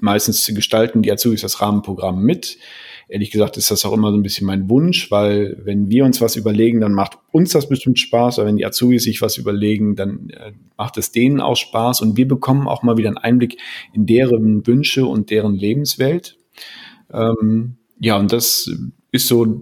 [0.00, 2.58] meistens gestalten die Azubis das Rahmenprogramm mit.
[3.10, 6.20] Ehrlich gesagt ist das auch immer so ein bisschen mein Wunsch, weil wenn wir uns
[6.20, 9.96] was überlegen, dann macht uns das bestimmt Spaß, aber wenn die Azubis sich was überlegen,
[9.96, 13.58] dann äh, macht es denen auch Spaß und wir bekommen auch mal wieder einen Einblick
[13.92, 16.38] in deren Wünsche und deren Lebenswelt.
[17.12, 18.70] Ähm, ja, und das
[19.10, 19.60] ist so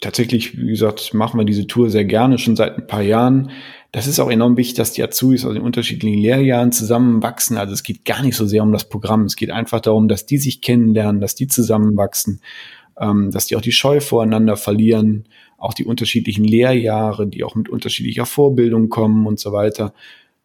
[0.00, 3.50] tatsächlich, wie gesagt, machen wir diese Tour sehr gerne, schon seit ein paar Jahren
[3.94, 7.56] das ist auch enorm wichtig, dass die Azubis aus den unterschiedlichen Lehrjahren zusammenwachsen.
[7.56, 9.22] Also es geht gar nicht so sehr um das Programm.
[9.22, 12.40] Es geht einfach darum, dass die sich kennenlernen, dass die zusammenwachsen,
[12.98, 15.26] ähm, dass die auch die Scheu voreinander verlieren,
[15.58, 19.94] auch die unterschiedlichen Lehrjahre, die auch mit unterschiedlicher Vorbildung kommen und so weiter.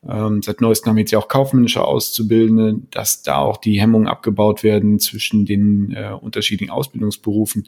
[0.08, 4.08] Ähm, seit neuestem haben wir jetzt ja auch kaufmännische Auszubildende, dass da auch die Hemmungen
[4.08, 7.66] abgebaut werden zwischen den äh, unterschiedlichen Ausbildungsberufen.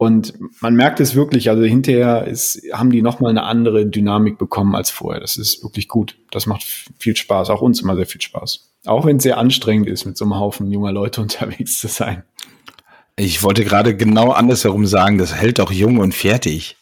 [0.00, 0.32] Und
[0.62, 4.88] man merkt es wirklich, also hinterher ist, haben die nochmal eine andere Dynamik bekommen als
[4.88, 5.20] vorher.
[5.20, 6.16] Das ist wirklich gut.
[6.30, 6.64] Das macht
[6.98, 8.70] viel Spaß, auch uns immer sehr viel Spaß.
[8.86, 12.22] Auch wenn es sehr anstrengend ist, mit so einem Haufen junger Leute unterwegs zu sein.
[13.16, 16.78] Ich wollte gerade genau andersherum sagen, das hält auch jung und fertig.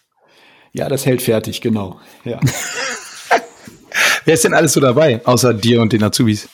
[0.72, 1.98] Ja, das hält fertig, genau.
[2.22, 2.38] Ja.
[4.26, 6.48] Wer ist denn alles so dabei, außer dir und den Azubis?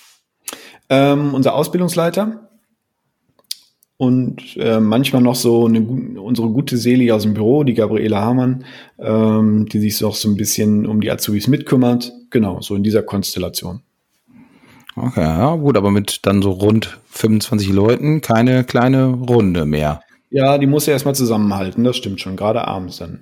[0.88, 2.43] Ähm, unser Ausbildungsleiter,
[4.04, 8.64] und äh, manchmal noch so eine, unsere gute Seele aus dem Büro, die Gabriele Hamann,
[8.98, 12.12] ähm, die sich auch so ein bisschen um die Azubis mitkümmert.
[12.30, 13.80] Genau, so in dieser Konstellation.
[14.96, 20.00] Okay, ja, gut, aber mit dann so rund 25 Leuten keine kleine Runde mehr.
[20.30, 23.20] Ja, die muss ja erstmal zusammenhalten, das stimmt schon, gerade abends dann.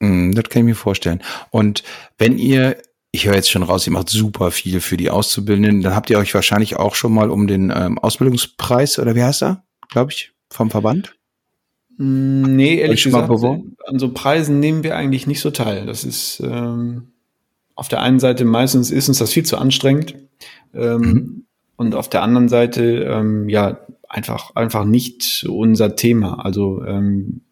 [0.00, 1.22] Mm, das kann ich mir vorstellen.
[1.50, 1.82] Und
[2.16, 2.76] wenn ihr,
[3.12, 6.18] ich höre jetzt schon raus, ihr macht super viel für die Auszubildenden, dann habt ihr
[6.18, 9.64] euch wahrscheinlich auch schon mal um den ähm, Ausbildungspreis oder wie heißt er?
[9.88, 11.14] Glaube ich, vom Verband?
[11.96, 15.86] Mm, nee, ehrlich gesagt, an so Preisen nehmen wir eigentlich nicht so teil.
[15.86, 17.08] Das ist ähm,
[17.74, 20.14] auf der einen Seite meistens ist uns das viel zu anstrengend
[20.74, 21.44] ähm, mhm.
[21.76, 26.44] und auf der anderen Seite ähm, ja einfach einfach nicht unser Thema.
[26.44, 27.42] Also ähm,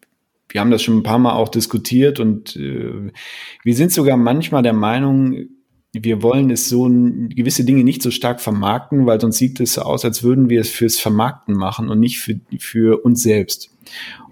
[0.49, 3.11] wir haben das schon ein paar Mal auch diskutiert und äh,
[3.63, 5.47] wir sind sogar manchmal der Meinung,
[6.03, 9.81] wir wollen es so gewisse Dinge nicht so stark vermarkten, weil sonst sieht es so
[9.81, 13.71] aus, als würden wir es fürs Vermarkten machen und nicht für, für uns selbst.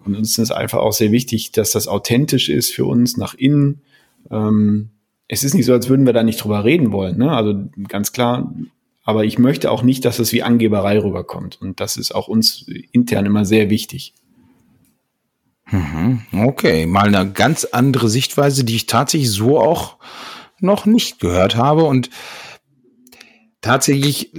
[0.06, 3.34] Und uns ist es einfach auch sehr wichtig, dass das authentisch ist für uns nach
[3.34, 3.82] innen.
[4.30, 4.89] Ähm,
[5.28, 7.17] es ist nicht so, als würden wir da nicht drüber reden wollen.
[7.17, 7.32] Ne?
[7.32, 7.56] Also
[7.88, 8.54] ganz klar,
[9.04, 11.60] aber ich möchte auch nicht, dass es wie Angeberei rüberkommt.
[11.62, 14.13] Und das ist auch uns intern immer sehr wichtig.
[15.71, 16.21] Mhm.
[16.32, 19.97] Okay, mal eine ganz andere Sichtweise, die ich tatsächlich so auch
[20.65, 22.10] noch nicht gehört habe und
[23.62, 24.32] tatsächlich,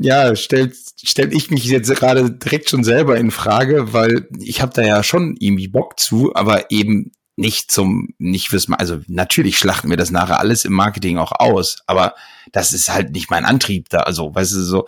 [0.00, 4.72] ja, stellt stell ich mich jetzt gerade direkt schon selber in Frage, weil ich habe
[4.74, 9.90] da ja schon irgendwie Bock zu, aber eben nicht zum, nicht fürs, also natürlich schlachten
[9.90, 12.14] wir das nachher alles im Marketing auch aus, aber
[12.52, 14.86] das ist halt nicht mein Antrieb da, also, weißt du, so.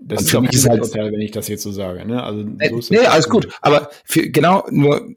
[0.00, 2.22] Das ist für mich ist halt, Urteil, wenn ich das jetzt so sage, ne?
[2.22, 5.08] Also, äh, so nee, alles gut, aber für, genau, nur,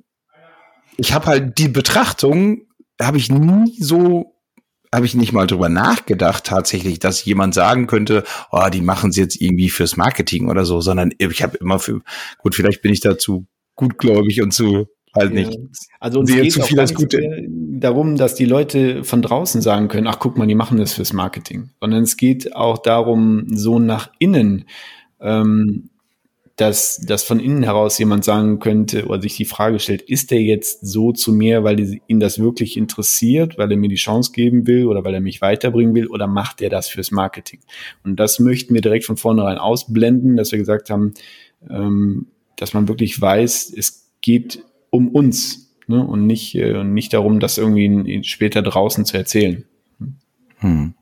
[0.97, 2.63] ich habe halt die Betrachtung,
[2.99, 4.30] habe ich nie so
[4.93, 9.15] habe ich nicht mal drüber nachgedacht tatsächlich, dass jemand sagen könnte, oh, die machen es
[9.15, 12.01] jetzt irgendwie fürs Marketing oder so, sondern ich habe immer für,
[12.39, 15.57] gut, vielleicht bin ich dazu gutgläubig und zu halt nicht.
[15.99, 17.19] Also uns geht zu viel das Gute.
[17.47, 21.13] darum, dass die Leute von draußen sagen können, ach guck mal, die machen das fürs
[21.13, 24.65] Marketing, sondern es geht auch darum, so nach innen
[25.19, 25.90] ähm,
[26.61, 30.43] dass, dass von innen heraus jemand sagen könnte oder sich die Frage stellt, ist der
[30.43, 34.67] jetzt so zu mir, weil ihn das wirklich interessiert, weil er mir die Chance geben
[34.67, 37.61] will oder weil er mich weiterbringen will oder macht er das fürs Marketing?
[38.03, 41.15] Und das möchten wir direkt von vornherein ausblenden, dass wir gesagt haben,
[41.67, 46.05] ähm, dass man wirklich weiß, es geht um uns ne?
[46.05, 49.65] und nicht, äh, nicht darum, das irgendwie später draußen zu erzählen.
[50.57, 50.93] Hm.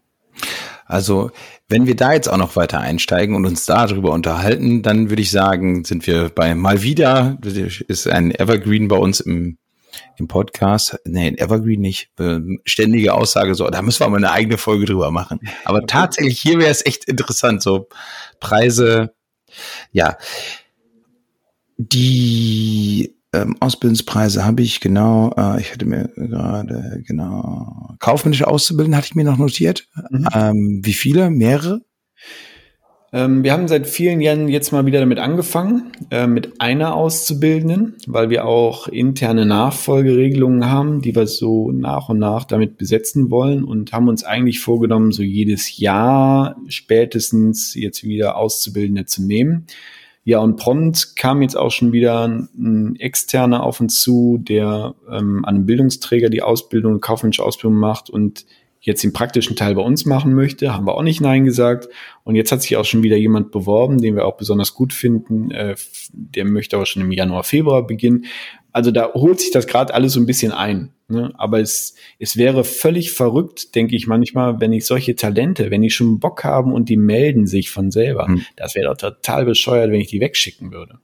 [0.90, 1.30] Also
[1.68, 5.30] wenn wir da jetzt auch noch weiter einsteigen und uns darüber unterhalten, dann würde ich
[5.30, 9.60] sagen, sind wir bei mal wieder, ist ein Evergreen bei uns im,
[10.18, 11.00] im Podcast.
[11.06, 12.10] Nee, Evergreen nicht.
[12.66, 15.40] Ständige Aussage, so, da müssen wir mal eine eigene Folge drüber machen.
[15.64, 17.88] Aber tatsächlich, hier wäre es echt interessant, so
[18.40, 19.14] Preise,
[19.92, 20.18] ja.
[21.78, 29.08] Die ähm, Ausbildungspreise habe ich genau, äh, ich hatte mir gerade genau kaufmännische Auszubildende hatte
[29.08, 29.88] ich mir noch notiert.
[30.10, 30.28] Mhm.
[30.34, 31.30] Ähm, wie viele?
[31.30, 31.82] Mehrere?
[33.12, 37.96] Ähm, wir haben seit vielen Jahren jetzt mal wieder damit angefangen, äh, mit einer Auszubildenden,
[38.06, 43.64] weil wir auch interne Nachfolgeregelungen haben, die wir so nach und nach damit besetzen wollen
[43.64, 49.66] und haben uns eigentlich vorgenommen, so jedes Jahr spätestens jetzt wieder Auszubildende zu nehmen.
[50.24, 55.44] Ja, und prompt kam jetzt auch schon wieder ein externer auf uns zu, der ähm,
[55.46, 58.46] an einem Bildungsträger die Ausbildung, kaufmännische Ausbildung macht und
[58.82, 61.90] jetzt den praktischen Teil bei uns machen möchte, haben wir auch nicht Nein gesagt.
[62.24, 65.52] Und jetzt hat sich auch schon wieder jemand beworben, den wir auch besonders gut finden.
[65.52, 65.76] Äh,
[66.14, 68.26] der möchte aber schon im Januar, Februar beginnen.
[68.72, 70.94] Also da holt sich das gerade alles so ein bisschen ein.
[71.08, 71.32] Ne?
[71.38, 75.90] Aber es, es wäre völlig verrückt, denke ich manchmal, wenn ich solche Talente, wenn die
[75.90, 78.46] schon Bock haben und die melden sich von selber, hm.
[78.56, 81.00] das wäre doch total bescheuert, wenn ich die wegschicken würde.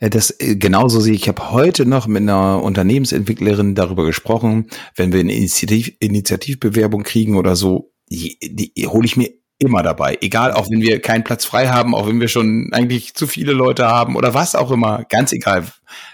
[0.00, 1.22] Äh, das äh, genauso sehe ich.
[1.22, 7.36] Ich habe heute noch mit einer Unternehmensentwicklerin darüber gesprochen, wenn wir eine Initiativ Initiativbewerbung kriegen
[7.36, 10.18] oder so, die, die hole ich mir immer dabei.
[10.20, 13.52] Egal, auch wenn wir keinen Platz frei haben, auch wenn wir schon eigentlich zu viele
[13.52, 15.64] Leute haben oder was auch immer, ganz egal.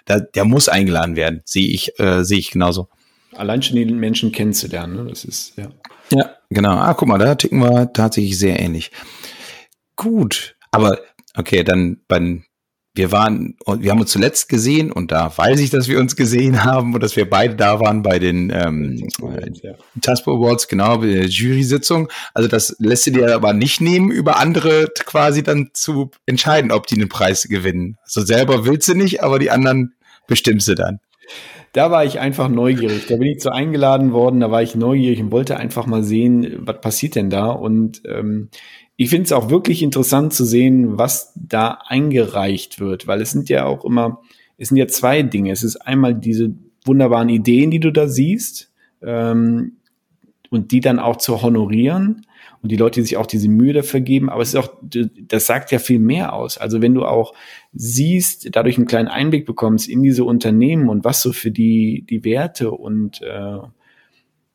[0.06, 2.88] Da, der muss eingeladen werden, sehe ich, äh, sehe ich genauso.
[3.36, 5.10] Allein schon die Menschen kennenzulernen, ne?
[5.10, 5.68] das ist, ja.
[6.10, 6.76] Ja, genau.
[6.76, 8.90] Ah, guck mal, da ticken wir tatsächlich sehr ähnlich.
[9.96, 10.98] Gut, aber
[11.36, 12.42] okay, dann bei,
[12.96, 16.62] wir waren, wir haben uns zuletzt gesehen und da weiß ich, dass wir uns gesehen
[16.62, 19.08] haben und dass wir beide da waren bei den ähm,
[20.00, 22.08] Taspo Awards, genau, bei der Jury-Sitzung.
[22.34, 26.86] Also das lässt du dir aber nicht nehmen, über andere quasi dann zu entscheiden, ob
[26.86, 27.98] die einen Preis gewinnen.
[28.04, 29.94] Also selber willst du nicht, aber die anderen
[30.28, 31.00] bestimmst du dann.
[31.72, 33.06] Da war ich einfach neugierig.
[33.08, 36.58] Da bin ich so eingeladen worden, da war ich neugierig und wollte einfach mal sehen,
[36.60, 37.50] was passiert denn da.
[37.50, 38.50] Und ähm,
[38.96, 43.48] ich finde es auch wirklich interessant zu sehen, was da eingereicht wird, weil es sind
[43.48, 44.20] ja auch immer,
[44.56, 45.50] es sind ja zwei Dinge.
[45.50, 46.54] Es ist einmal diese
[46.84, 49.72] wunderbaren Ideen, die du da siehst, ähm,
[50.50, 52.26] und die dann auch zu honorieren
[52.62, 55.46] und die Leute, die sich auch diese Mühe dafür geben, aber es ist auch, das
[55.46, 56.56] sagt ja viel mehr aus.
[56.58, 57.34] Also wenn du auch
[57.72, 62.24] siehst, dadurch einen kleinen Einblick bekommst in diese Unternehmen und was so für die, die
[62.24, 63.58] Werte und äh,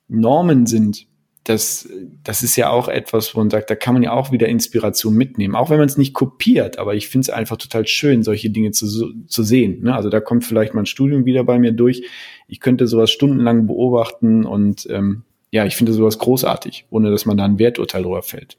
[0.08, 1.08] Normen sind,
[1.50, 1.90] das,
[2.24, 5.16] das ist ja auch etwas, wo man sagt, da kann man ja auch wieder Inspiration
[5.16, 8.52] mitnehmen, auch wenn man es nicht kopiert, aber ich finde es einfach total schön, solche
[8.52, 9.82] Dinge zu, zu sehen.
[9.82, 9.96] Ne?
[9.96, 12.04] Also da kommt vielleicht mein Studium wieder bei mir durch.
[12.48, 17.36] Ich könnte sowas stundenlang beobachten und ähm, ja, ich finde sowas großartig, ohne dass man
[17.36, 18.58] da ein Werturteil drüber fällt.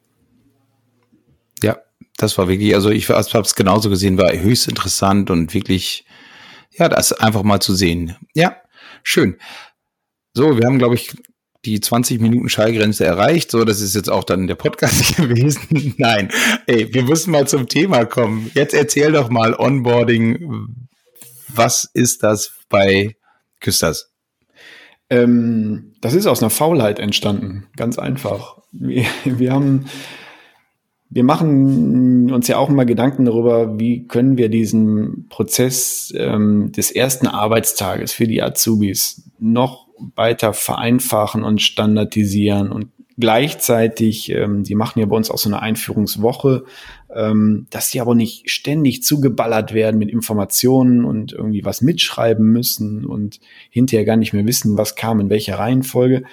[1.62, 1.79] Ja,
[2.16, 6.05] das war wirklich, also ich habe es genauso gesehen, war höchst interessant und wirklich,
[6.72, 8.16] ja, das einfach mal zu sehen.
[8.35, 8.57] Ja,
[9.05, 9.37] schön.
[10.35, 11.12] So, wir haben, glaube ich,
[11.64, 13.51] die 20 Minuten Schallgrenze erreicht.
[13.51, 15.94] So, das ist jetzt auch dann der Podcast gewesen.
[15.99, 16.31] Nein,
[16.66, 18.51] ey, wir müssen mal zum Thema kommen.
[18.55, 20.66] Jetzt erzähl doch mal Onboarding.
[21.49, 23.16] Was ist das bei
[23.61, 24.12] Küsters?
[25.11, 27.66] Ähm, das ist aus einer Faulheit entstanden.
[27.77, 28.59] Ganz einfach.
[28.73, 29.87] Wir, wir haben
[31.12, 36.92] wir machen uns ja auch immer Gedanken darüber, wie können wir diesen Prozess ähm, des
[36.92, 42.88] ersten Arbeitstages für die Azubis noch weiter vereinfachen und standardisieren und
[43.20, 46.64] gleichzeitig, ähm, die machen ja bei uns auch so eine Einführungswoche,
[47.14, 53.04] ähm, dass die aber nicht ständig zugeballert werden mit Informationen und irgendwie was mitschreiben müssen
[53.04, 56.24] und hinterher gar nicht mehr wissen, was kam in welcher Reihenfolge,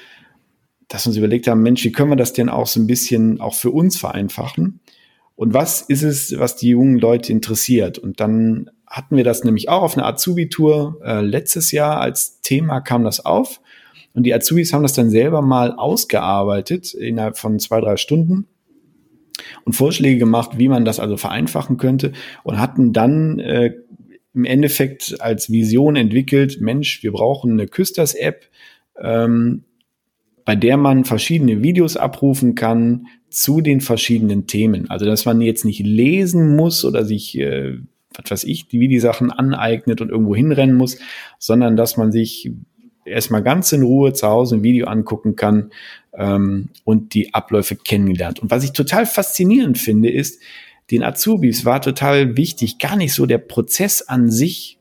[0.87, 3.41] dass wir uns überlegt haben, Mensch, wie können wir das denn auch so ein bisschen
[3.41, 4.79] auch für uns vereinfachen?
[5.35, 7.99] Und was ist es, was die jungen Leute interessiert?
[7.99, 12.79] Und dann hatten wir das nämlich auch auf einer Azubi-Tour äh, letztes Jahr als Thema
[12.81, 13.61] kam das auf.
[14.13, 18.47] Und die Azubis haben das dann selber mal ausgearbeitet innerhalb von zwei, drei Stunden
[19.63, 23.73] und Vorschläge gemacht, wie man das also vereinfachen könnte und hatten dann äh,
[24.33, 28.45] im Endeffekt als Vision entwickelt, Mensch, wir brauchen eine Küsters-App,
[28.99, 29.63] ähm,
[30.45, 34.89] bei der man verschiedene Videos abrufen kann zu den verschiedenen Themen.
[34.89, 37.77] Also dass man jetzt nicht lesen muss oder sich, äh,
[38.15, 40.97] was weiß ich, wie die Sachen aneignet und irgendwo hinrennen muss,
[41.39, 42.51] sondern dass man sich
[43.05, 45.71] erstmal ganz in Ruhe zu Hause ein Video angucken kann
[46.13, 48.39] ähm, und die Abläufe kennengelernt.
[48.39, 50.41] Und was ich total faszinierend finde, ist,
[50.91, 54.79] den Azubis war total wichtig, gar nicht so der Prozess an sich,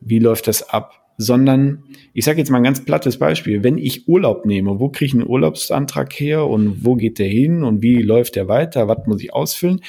[0.00, 3.62] wie läuft das ab, sondern ich sage jetzt mal ein ganz plattes Beispiel.
[3.62, 7.64] Wenn ich Urlaub nehme, wo kriege ich einen Urlaubsantrag her und wo geht der hin
[7.64, 9.80] und wie läuft der weiter, was muss ich ausfüllen?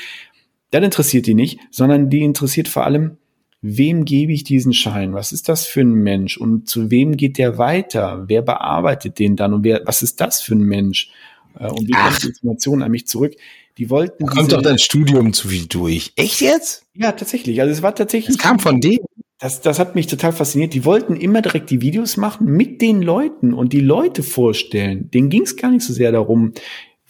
[0.74, 3.18] Das interessiert die nicht, sondern die interessiert vor allem,
[3.62, 5.14] wem gebe ich diesen Schein?
[5.14, 6.36] Was ist das für ein Mensch?
[6.36, 8.24] Und zu wem geht der weiter?
[8.28, 9.54] Wer bearbeitet den dann?
[9.54, 11.12] Und wer, was ist das für ein Mensch?
[11.60, 13.36] Äh, und wie kommt die Information an mich zurück?
[13.78, 14.26] Die wollten.
[14.26, 16.12] Kommt doch dein Studium zu viel durch.
[16.16, 16.88] Echt jetzt?
[16.96, 17.62] Ja, tatsächlich.
[17.62, 18.36] Also es war tatsächlich.
[18.36, 19.06] Es kam von denen.
[19.38, 20.74] Das, das hat mich total fasziniert.
[20.74, 25.12] Die wollten immer direkt die Videos machen mit den Leuten und die Leute vorstellen.
[25.12, 26.54] Denen ging es gar nicht so sehr darum,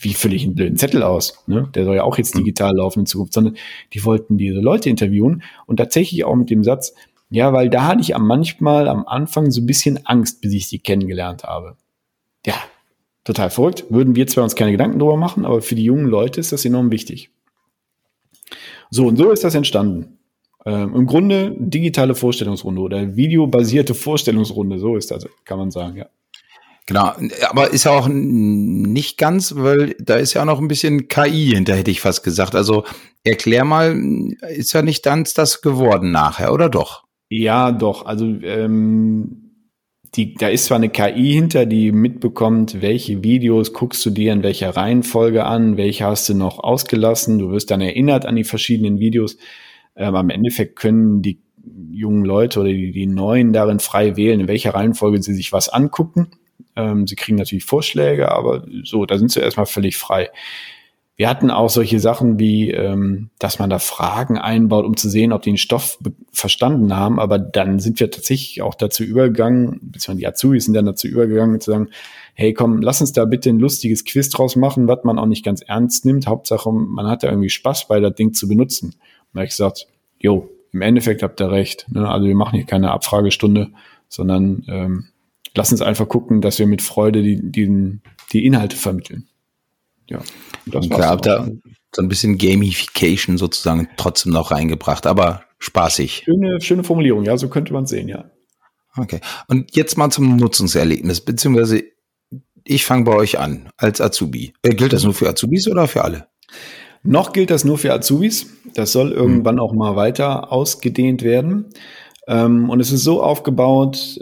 [0.03, 1.43] wie fülle ich einen blöden Zettel aus?
[1.47, 1.69] Ne?
[1.73, 2.39] Der soll ja auch jetzt hm.
[2.43, 3.55] digital laufen in Zukunft, sondern
[3.93, 6.93] die wollten diese Leute interviewen und tatsächlich auch mit dem Satz,
[7.29, 10.67] ja, weil da hatte ich am manchmal am Anfang so ein bisschen Angst, bis ich
[10.67, 11.77] sie kennengelernt habe.
[12.45, 12.55] Ja,
[13.23, 13.85] total verrückt.
[13.89, 16.63] Würden wir zwar uns keine Gedanken drüber machen, aber für die jungen Leute ist das
[16.63, 17.31] enorm wichtig.
[18.91, 20.19] So, und so ist das entstanden.
[20.65, 26.05] Ähm, Im Grunde digitale Vorstellungsrunde oder videobasierte Vorstellungsrunde, so ist das, kann man sagen, ja.
[26.85, 27.13] Genau,
[27.49, 31.51] aber ist ja auch nicht ganz, weil da ist ja auch noch ein bisschen KI
[31.53, 32.55] hinter, hätte ich fast gesagt.
[32.55, 32.83] Also
[33.23, 33.97] erklär mal,
[34.49, 37.05] ist ja nicht ganz das geworden nachher, oder doch?
[37.29, 38.05] Ja, doch.
[38.05, 39.43] Also ähm,
[40.15, 44.43] die, da ist zwar eine KI hinter, die mitbekommt, welche Videos guckst du dir in
[44.43, 47.39] welcher Reihenfolge an, welche hast du noch ausgelassen.
[47.39, 49.37] Du wirst dann erinnert an die verschiedenen Videos.
[49.95, 51.41] Ähm, am Endeffekt können die
[51.91, 55.69] jungen Leute oder die, die Neuen darin frei wählen, in welcher Reihenfolge sie sich was
[55.69, 56.27] angucken.
[56.75, 60.29] Ähm, sie kriegen natürlich Vorschläge, aber so, da sind sie erstmal völlig frei.
[61.15, 65.31] Wir hatten auch solche Sachen wie, ähm, dass man da Fragen einbaut, um zu sehen,
[65.31, 65.99] ob die den Stoff
[66.31, 67.19] verstanden haben.
[67.19, 71.61] Aber dann sind wir tatsächlich auch dazu übergegangen, beziehungsweise die Azubis sind dann dazu übergegangen,
[71.61, 71.89] zu sagen,
[72.33, 75.45] hey komm, lass uns da bitte ein lustiges Quiz draus machen, was man auch nicht
[75.45, 76.25] ganz ernst nimmt.
[76.25, 78.95] Hauptsache, man hat da irgendwie Spaß bei, das Ding zu benutzen.
[79.33, 79.87] Da habe ich gesagt,
[80.17, 81.85] jo, im Endeffekt habt ihr recht.
[81.91, 82.09] Ne?
[82.09, 83.69] Also wir machen hier keine Abfragestunde,
[84.09, 85.05] sondern ähm,
[85.55, 87.99] lass uns einfach gucken, dass wir mit Freude die, die,
[88.31, 89.27] die Inhalte vermitteln.
[90.07, 90.21] Ja,
[90.65, 91.47] das klar, habt da
[91.95, 96.23] so ein bisschen Gamification sozusagen trotzdem noch reingebracht, aber spaßig.
[96.25, 98.25] Schöne, schöne Formulierung, ja, so könnte man sehen, ja.
[98.97, 99.21] Okay.
[99.47, 101.83] Und jetzt mal zum Nutzungserlebnis, beziehungsweise
[102.63, 104.53] ich fange bei euch an als Azubi.
[104.61, 106.27] Äh, gilt das nur für Azubis oder für alle?
[107.03, 108.47] Noch gilt das nur für Azubis.
[108.75, 111.65] Das soll irgendwann auch mal weiter ausgedehnt werden.
[112.27, 114.19] Ähm, und es ist so aufgebaut,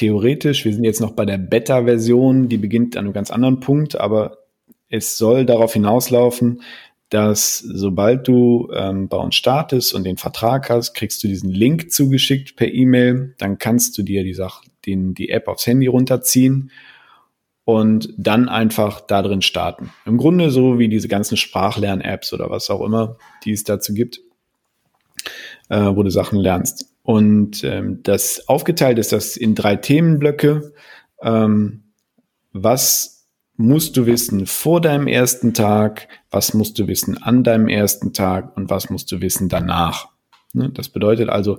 [0.00, 4.00] theoretisch, wir sind jetzt noch bei der Beta-Version, die beginnt an einem ganz anderen Punkt,
[4.00, 4.38] aber
[4.88, 6.62] es soll darauf hinauslaufen,
[7.10, 11.92] dass sobald du ähm, bei uns startest und den Vertrag hast, kriegst du diesen Link
[11.92, 13.34] zugeschickt per E-Mail.
[13.36, 16.70] Dann kannst du dir die Sache, den, die App aufs Handy runterziehen
[17.64, 19.92] und dann einfach da drin starten.
[20.06, 24.22] Im Grunde so wie diese ganzen Sprachlern-Apps oder was auch immer, die es dazu gibt,
[25.68, 26.90] äh, wo du Sachen lernst.
[27.10, 30.72] Und ähm, das aufgeteilt ist das in drei Themenblöcke.
[31.20, 31.82] Ähm,
[32.52, 36.06] was musst du wissen vor deinem ersten Tag?
[36.30, 38.56] Was musst du wissen an deinem ersten Tag?
[38.56, 40.10] Und was musst du wissen danach?
[40.52, 40.70] Ne?
[40.72, 41.58] Das bedeutet also,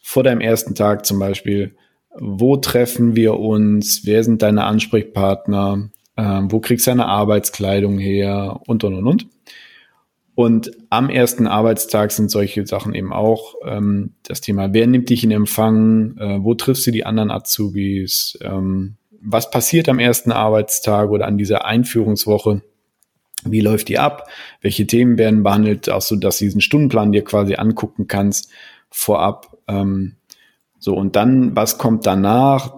[0.00, 1.74] vor deinem ersten Tag zum Beispiel,
[2.16, 8.60] wo treffen wir uns, wer sind deine Ansprechpartner, äh, wo kriegst du deine Arbeitskleidung her
[8.68, 9.26] und, und, und, und.
[10.34, 15.22] Und am ersten Arbeitstag sind solche Sachen eben auch ähm, das Thema, wer nimmt dich
[15.22, 21.10] in Empfang, äh, wo triffst du die anderen Azubis, ähm, was passiert am ersten Arbeitstag
[21.10, 22.62] oder an dieser Einführungswoche,
[23.44, 24.28] wie läuft die ab,
[24.60, 28.50] welche Themen werden behandelt, auch so, dass du diesen Stundenplan dir quasi angucken kannst
[28.90, 29.56] vorab.
[29.68, 30.16] Ähm,
[30.78, 32.74] so, und dann, was kommt danach?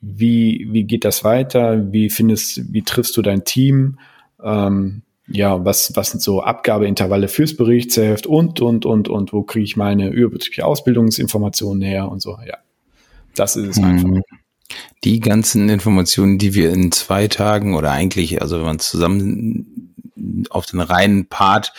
[0.00, 1.90] Wie, wie geht das weiter?
[1.92, 3.98] Wie findest, wie triffst du dein Team?
[4.42, 9.64] Ähm, ja, was, was sind so Abgabeintervalle fürs Berichtsheft und, und, und, und, wo kriege
[9.64, 12.58] ich meine überbetriebliche Ausbildungsinformationen her und so, ja.
[13.34, 14.08] Das ist es einfach.
[14.08, 14.22] Mhm.
[15.04, 19.94] Die ganzen Informationen, die wir in zwei Tagen oder eigentlich, also wenn man zusammen
[20.50, 21.72] auf den reinen Part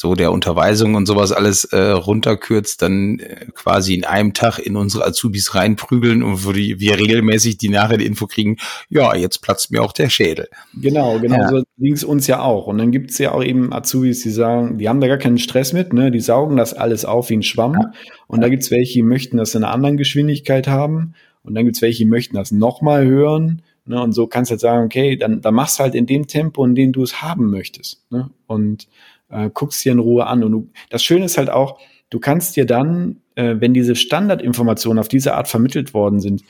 [0.00, 4.76] so der Unterweisung und sowas alles äh, runterkürzt, dann äh, quasi in einem Tag in
[4.76, 8.58] unsere Azubis reinprügeln und wo die, wir regelmäßig die nachher die Info kriegen,
[8.88, 10.46] ja, jetzt platzt mir auch der Schädel.
[10.72, 11.48] Genau, genau ja.
[11.48, 12.68] so ging es uns ja auch.
[12.68, 15.38] Und dann gibt es ja auch eben Azubis, die sagen, die haben da gar keinen
[15.38, 16.12] Stress mit, ne?
[16.12, 17.72] Die saugen das alles auf wie ein Schwamm.
[17.72, 17.90] Ja.
[18.28, 21.14] Und da gibt's welche, die möchten das in einer anderen Geschwindigkeit haben.
[21.42, 23.62] Und dann gibt's welche, die möchten das nochmal hören.
[23.84, 24.00] Ne?
[24.00, 26.64] Und so kannst du halt sagen, okay, dann, dann machst du halt in dem Tempo,
[26.64, 28.04] in dem du es haben möchtest.
[28.12, 28.30] Ne?
[28.46, 28.86] Und
[29.30, 30.44] äh, guckst dir in Ruhe an.
[30.44, 31.78] Und du, das Schöne ist halt auch,
[32.10, 36.42] du kannst dir dann, äh, wenn diese Standardinformationen auf diese Art vermittelt worden sind,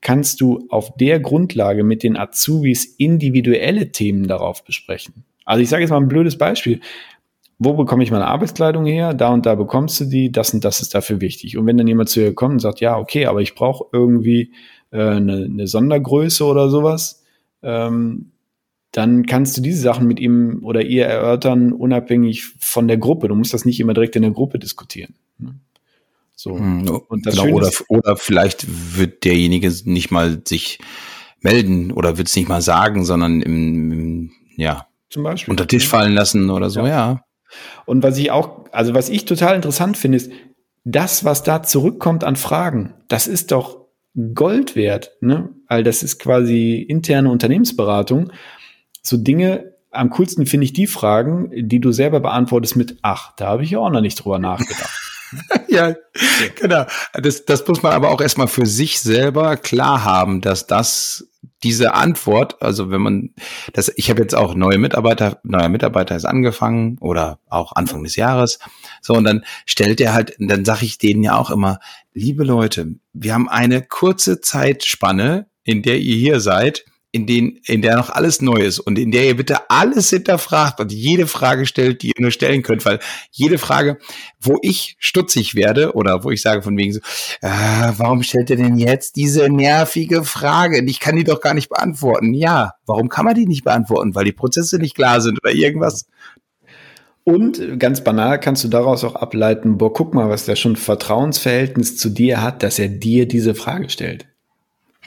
[0.00, 5.24] kannst du auf der Grundlage mit den Azubis individuelle Themen darauf besprechen.
[5.44, 6.80] Also ich sage jetzt mal ein blödes Beispiel.
[7.58, 9.12] Wo bekomme ich meine Arbeitskleidung her?
[9.12, 11.58] Da und da bekommst du die, das und das ist dafür wichtig.
[11.58, 14.52] Und wenn dann jemand zu dir kommt und sagt, ja, okay, aber ich brauche irgendwie
[14.92, 17.22] äh, eine, eine Sondergröße oder sowas,
[17.62, 18.30] ähm,
[18.92, 23.28] dann kannst du diese Sachen mit ihm oder ihr erörtern, unabhängig von der Gruppe.
[23.28, 25.14] Du musst das nicht immer direkt in der Gruppe diskutieren.
[25.38, 25.54] Ne?
[26.34, 26.58] So.
[26.58, 30.78] Hm, genau, oder, oder vielleicht wird derjenige nicht mal sich
[31.40, 35.86] melden oder wird es nicht mal sagen, sondern im, im ja, zum Beispiel unter Tisch
[35.86, 36.86] fallen lassen oder so, ja.
[36.86, 37.24] ja.
[37.84, 40.32] Und was ich auch, also was ich total interessant finde, ist,
[40.84, 43.86] das, was da zurückkommt an Fragen, das ist doch
[44.34, 45.50] Gold wert, ne?
[45.68, 48.32] Weil das ist quasi interne Unternehmensberatung
[49.02, 53.48] so Dinge, am coolsten finde ich die Fragen, die du selber beantwortest mit, ach, da
[53.48, 54.90] habe ich ja auch noch nicht drüber nachgedacht.
[55.68, 55.94] ja,
[56.60, 56.86] genau.
[57.14, 61.26] Das, das muss man aber auch erstmal für sich selber klar haben, dass das
[61.62, 63.34] diese Antwort, also wenn man
[63.74, 68.16] das, ich habe jetzt auch neue Mitarbeiter, neuer Mitarbeiter ist angefangen oder auch Anfang des
[68.16, 68.58] Jahres.
[69.02, 71.78] So, und dann stellt er halt, dann sage ich denen ja auch immer,
[72.14, 77.82] liebe Leute, wir haben eine kurze Zeitspanne, in der ihr hier seid in, den, in
[77.82, 81.66] der noch alles neu ist und in der ihr bitte alles hinterfragt und jede Frage
[81.66, 83.98] stellt, die ihr nur stellen könnt, weil jede Frage,
[84.40, 87.00] wo ich stutzig werde oder wo ich sage von wegen so,
[87.42, 90.84] äh, warum stellt ihr denn jetzt diese nervige Frage?
[90.84, 92.32] Ich kann die doch gar nicht beantworten.
[92.32, 94.14] Ja, warum kann man die nicht beantworten?
[94.14, 96.06] Weil die Prozesse nicht klar sind oder irgendwas.
[97.24, 101.96] Und ganz banal kannst du daraus auch ableiten, boah, guck mal, was der schon Vertrauensverhältnis
[101.96, 104.26] zu dir hat, dass er dir diese Frage stellt.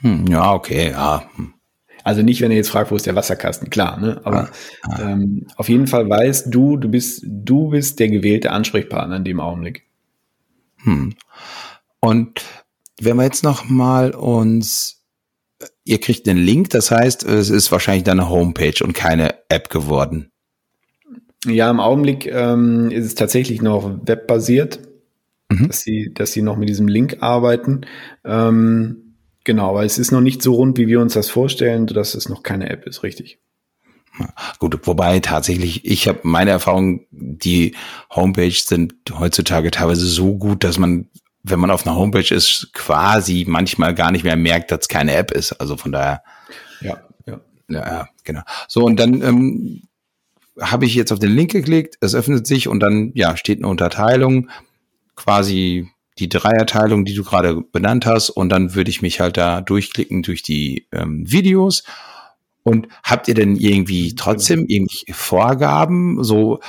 [0.01, 1.23] Hm, ja, okay, ja.
[1.35, 1.53] Hm.
[2.03, 4.19] Also nicht, wenn er jetzt fragt, wo ist der Wasserkasten, klar, ne?
[4.23, 4.49] Aber
[4.83, 5.11] ah, ah.
[5.11, 9.39] Ähm, auf jeden Fall weißt du, du bist, du bist der gewählte Ansprechpartner in dem
[9.39, 9.85] Augenblick.
[10.83, 11.15] Hm.
[11.99, 12.41] Und
[12.99, 15.03] wenn wir jetzt noch mal uns,
[15.85, 20.31] ihr kriegt den Link, das heißt, es ist wahrscheinlich deine Homepage und keine App geworden.
[21.45, 24.79] Ja, im Augenblick ähm, ist es tatsächlich noch webbasiert,
[25.49, 25.67] mhm.
[25.67, 27.81] dass sie, dass sie noch mit diesem Link arbeiten.
[28.23, 29.02] Ähm,
[29.43, 32.29] Genau, aber es ist noch nicht so rund, wie wir uns das vorstellen, dass es
[32.29, 33.39] noch keine App ist, richtig.
[34.59, 37.75] Gut, wobei tatsächlich, ich habe meine Erfahrung, die
[38.11, 41.09] Homepage sind heutzutage teilweise so gut, dass man,
[41.41, 45.15] wenn man auf einer Homepage ist, quasi manchmal gar nicht mehr merkt, dass es keine
[45.15, 45.53] App ist.
[45.53, 46.21] Also von daher.
[46.81, 47.41] Ja, ja.
[47.69, 48.41] Ja, genau.
[48.67, 49.81] So, und dann ähm,
[50.61, 53.67] habe ich jetzt auf den Link geklickt, es öffnet sich und dann, ja, steht eine
[53.67, 54.49] Unterteilung,
[55.15, 59.61] quasi die Dreierteilung, die du gerade benannt hast, und dann würde ich mich halt da
[59.61, 61.83] durchklicken durch die ähm, Videos.
[62.63, 66.59] Und habt ihr denn irgendwie trotzdem irgendwie Vorgaben, so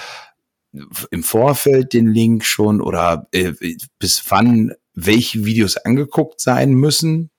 [1.10, 3.52] im Vorfeld den Link schon oder äh,
[3.98, 7.30] bis wann welche Videos angeguckt sein müssen?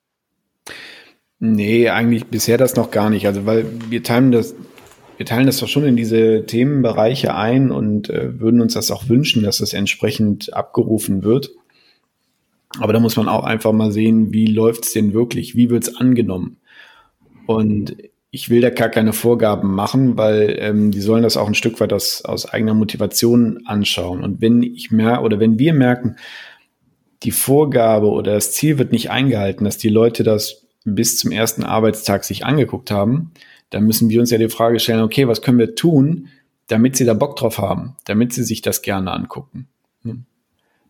[1.40, 3.28] Nee, eigentlich bisher das noch gar nicht.
[3.28, 4.56] Also, weil wir teilen das,
[5.18, 9.10] wir teilen das doch schon in diese Themenbereiche ein und äh, würden uns das auch
[9.10, 11.52] wünschen, dass das entsprechend abgerufen wird.
[12.80, 15.56] Aber da muss man auch einfach mal sehen, wie läuft's denn wirklich?
[15.56, 16.58] Wie wird's angenommen?
[17.46, 17.96] Und
[18.32, 21.80] ich will da gar keine Vorgaben machen, weil ähm, die sollen das auch ein Stück
[21.80, 24.24] weit aus, aus eigener Motivation anschauen.
[24.24, 26.18] Und wenn ich mehr oder wenn wir merken,
[27.24, 31.64] die Vorgabe oder das Ziel wird nicht eingehalten, dass die Leute das bis zum ersten
[31.64, 33.32] Arbeitstag sich angeguckt haben,
[33.70, 36.28] dann müssen wir uns ja die Frage stellen, okay, was können wir tun,
[36.68, 39.68] damit sie da Bock drauf haben, damit sie sich das gerne angucken.
[40.04, 40.26] Hm.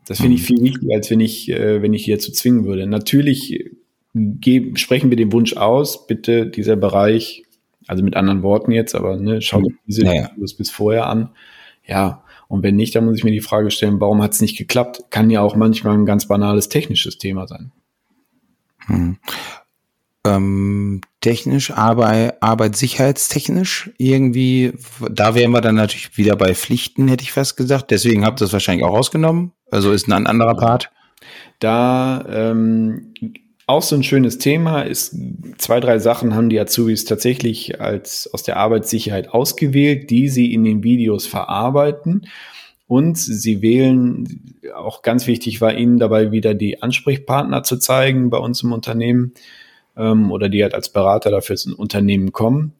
[0.06, 0.46] Das finde ich mhm.
[0.46, 2.86] viel wichtiger, als wenn ich, äh, wenn ich hier zu zwingen würde.
[2.88, 3.72] Natürlich
[4.14, 7.44] geben, sprechen wir den Wunsch aus, bitte dieser Bereich,
[7.88, 9.78] also mit anderen Worten jetzt, aber ne, schaut mhm.
[9.86, 10.32] diese naja.
[10.34, 11.30] Videos bis vorher an.
[11.86, 14.58] Ja, und wenn nicht, dann muss ich mir die Frage stellen, warum hat es nicht
[14.58, 15.06] geklappt?
[15.10, 17.72] Kann ja auch manchmal ein ganz banales technisches Thema sein.
[18.86, 19.18] Hm.
[20.26, 24.74] Ähm, technisch, Arbeit, arbeitssicherheitstechnisch irgendwie,
[25.10, 27.90] da wären wir dann natürlich wieder bei Pflichten, hätte ich fast gesagt.
[27.90, 29.52] Deswegen habt ihr das wahrscheinlich auch rausgenommen.
[29.72, 30.92] Also ist ein anderer Part.
[31.58, 33.16] Da ähm,
[33.66, 35.16] auch so ein schönes Thema ist,
[35.58, 40.64] zwei, drei Sachen haben die Azubis tatsächlich als aus der Arbeitssicherheit ausgewählt, die sie in
[40.64, 42.28] den Videos verarbeiten.
[42.86, 48.38] Und sie wählen, auch ganz wichtig war ihnen dabei wieder die Ansprechpartner zu zeigen bei
[48.38, 49.34] uns im Unternehmen
[49.98, 52.74] ähm, oder die halt als Berater dafür ins Unternehmen kommen.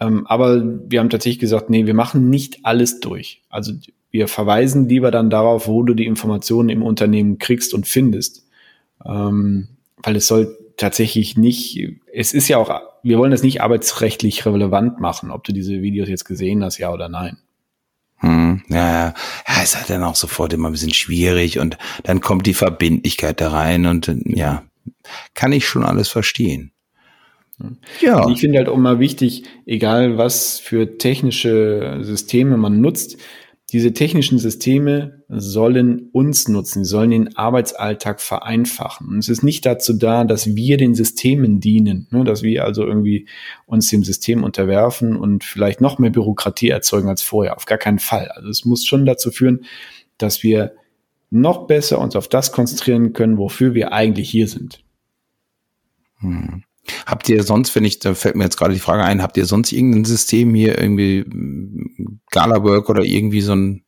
[0.00, 3.42] Ähm, aber wir haben tatsächlich gesagt, nee, wir machen nicht alles durch.
[3.48, 3.72] Also
[4.10, 8.46] wir verweisen lieber dann darauf, wo du die Informationen im Unternehmen kriegst und findest.
[9.04, 9.68] Ähm,
[10.02, 11.78] weil es soll tatsächlich nicht,
[12.12, 16.08] es ist ja auch, wir wollen das nicht arbeitsrechtlich relevant machen, ob du diese Videos
[16.08, 17.38] jetzt gesehen hast, ja oder nein.
[18.18, 19.14] Hm, ja,
[19.46, 23.40] ja, ist halt dann auch sofort immer ein bisschen schwierig und dann kommt die Verbindlichkeit
[23.40, 24.62] da rein und ja,
[25.34, 26.72] kann ich schon alles verstehen.
[28.00, 28.28] Ja.
[28.28, 33.18] Ich finde halt auch mal wichtig, egal was für technische Systeme man nutzt,
[33.72, 39.08] diese technischen Systeme sollen uns nutzen, sie sollen den Arbeitsalltag vereinfachen.
[39.08, 42.86] Und es ist nicht dazu da, dass wir den Systemen dienen, ne, dass wir also
[42.86, 43.26] irgendwie
[43.66, 47.56] uns dem System unterwerfen und vielleicht noch mehr Bürokratie erzeugen als vorher.
[47.56, 48.28] Auf gar keinen Fall.
[48.28, 49.64] Also es muss schon dazu führen,
[50.16, 50.76] dass wir
[51.30, 54.84] noch besser uns auf das konzentrieren können, wofür wir eigentlich hier sind.
[56.18, 56.62] Hm.
[57.04, 59.46] Habt ihr sonst, wenn ich, da fällt mir jetzt gerade die Frage ein, habt ihr
[59.46, 61.24] sonst irgendein System hier, irgendwie
[62.30, 63.82] Galawork oder irgendwie so ein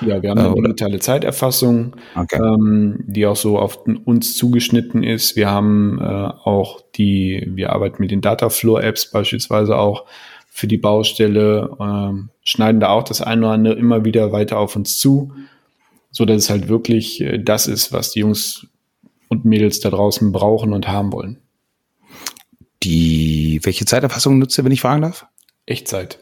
[0.00, 2.36] ja, wir haben eine äh, digitale Zeiterfassung, okay.
[2.36, 5.36] ähm, die auch so auf uns zugeschnitten ist.
[5.36, 10.04] Wir haben äh, auch die, wir arbeiten mit den Dataflow-Apps beispielsweise auch
[10.48, 14.76] für die Baustelle, ähm, schneiden da auch das eine oder andere immer wieder weiter auf
[14.76, 15.32] uns zu,
[16.12, 18.66] so dass es halt wirklich äh, das ist, was die Jungs
[19.28, 21.38] und Mädels da draußen brauchen und haben wollen.
[22.82, 25.26] Die, welche Zeiterfassung nutzt ihr, wenn ich fragen darf?
[25.66, 26.18] Echtzeit.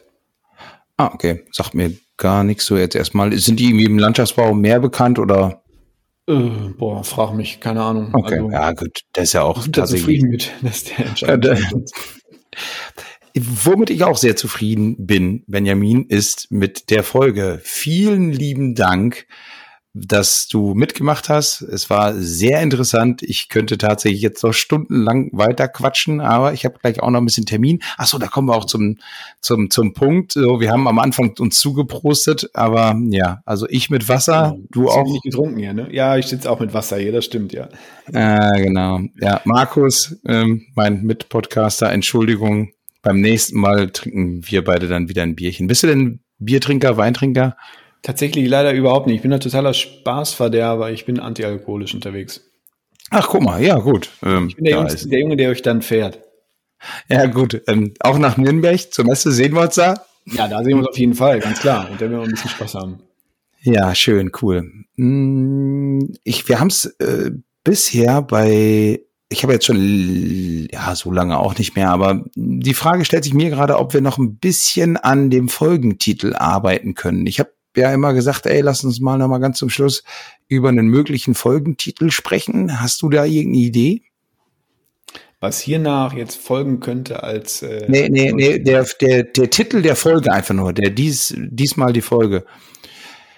[0.97, 1.43] Ah, okay.
[1.51, 3.35] Sagt mir gar nichts so jetzt erstmal.
[3.37, 5.63] Sind die irgendwie im Landschaftsbau mehr bekannt oder?
[6.27, 8.13] Äh, boah, frag mich, keine Ahnung.
[8.13, 10.21] Okay, also, ja gut, das ist ja auch tatsächlich.
[10.21, 11.91] mit, dass der entscheidend
[13.33, 17.61] Womit ich auch sehr zufrieden bin, Benjamin, ist mit der Folge.
[17.63, 19.25] Vielen lieben Dank
[19.93, 21.61] dass du mitgemacht hast.
[21.61, 23.21] Es war sehr interessant.
[23.23, 27.25] Ich könnte tatsächlich jetzt noch stundenlang weiter quatschen, aber ich habe gleich auch noch ein
[27.25, 27.79] bisschen Termin.
[27.97, 28.99] Ach so, da kommen wir auch zum
[29.41, 30.31] zum zum Punkt.
[30.33, 34.89] So, wir haben am Anfang uns zugeprostet, aber ja, also ich mit Wasser, ja, du
[34.89, 35.03] auch.
[35.03, 35.89] Nicht getrunken hier, ne?
[35.91, 37.11] Ja, ich sitze auch mit Wasser hier.
[37.11, 37.67] Das stimmt ja.
[38.13, 39.01] Äh, genau.
[39.19, 42.71] Ja, Markus, ähm, mein Mitpodcaster, Entschuldigung.
[43.01, 45.67] Beim nächsten Mal trinken wir beide dann wieder ein Bierchen.
[45.67, 47.57] Bist du denn Biertrinker, Weintrinker?
[48.01, 49.17] Tatsächlich leider überhaupt nicht.
[49.17, 50.91] Ich bin ein totaler Spaßverderber.
[50.91, 52.41] Ich bin antialkoholisch unterwegs.
[53.11, 54.09] Ach, guck mal, ja, gut.
[54.23, 56.19] Ähm, ich bin der, Junge, der Junge, der euch dann fährt.
[57.09, 57.61] Ja, gut.
[57.67, 60.05] Ähm, auch nach Nürnberg zur Messe sehen wir uns da?
[60.25, 61.89] Ja, da sehen wir uns auf jeden Fall, ganz klar.
[61.91, 62.99] Und dann werden wir ein bisschen Spaß haben.
[63.61, 64.71] Ja, schön, cool.
[64.95, 67.31] Mm, ich, wir haben es äh,
[67.63, 73.05] bisher bei, ich habe jetzt schon, ja, so lange auch nicht mehr, aber die Frage
[73.05, 77.27] stellt sich mir gerade, ob wir noch ein bisschen an dem Folgentitel arbeiten können.
[77.27, 80.03] Ich habe ja immer gesagt, ey, lass uns mal noch mal ganz zum Schluss
[80.47, 82.81] über einen möglichen Folgentitel sprechen.
[82.81, 84.01] Hast du da irgendeine Idee?
[85.39, 89.95] Was hiernach jetzt folgen könnte als äh, Nee, nee, nee, der, der, der Titel der
[89.95, 92.45] Folge einfach nur, der dies, diesmal die Folge.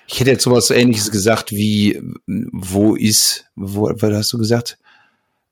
[0.08, 4.78] Ich hätte jetzt sowas ähnliches gesagt wie wo ist, wo, was hast du gesagt?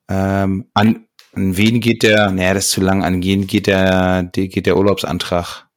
[0.09, 4.23] Ähm, an, an wen geht der, naja, das ist zu lang, an wen geht der,
[4.23, 5.69] der geht der Urlaubsantrag?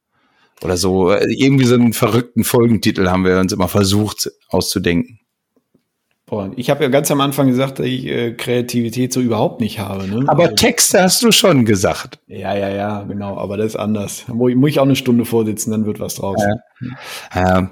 [0.63, 1.13] Oder so.
[1.13, 5.21] Irgendwie so einen verrückten Folgentitel haben wir uns immer versucht auszudenken.
[6.27, 9.79] Boah, ich habe ja ganz am Anfang gesagt, dass ich äh, Kreativität so überhaupt nicht
[9.79, 10.09] habe.
[10.09, 10.25] Ne?
[10.27, 12.19] Aber also, Texte hast du schon gesagt.
[12.29, 13.37] Ja, ja, ja, genau.
[13.37, 14.25] Aber das ist anders.
[14.29, 16.43] Muss ich auch eine Stunde vorsitzen, dann wird was draus.
[17.33, 17.59] Ja.
[17.61, 17.67] Äh,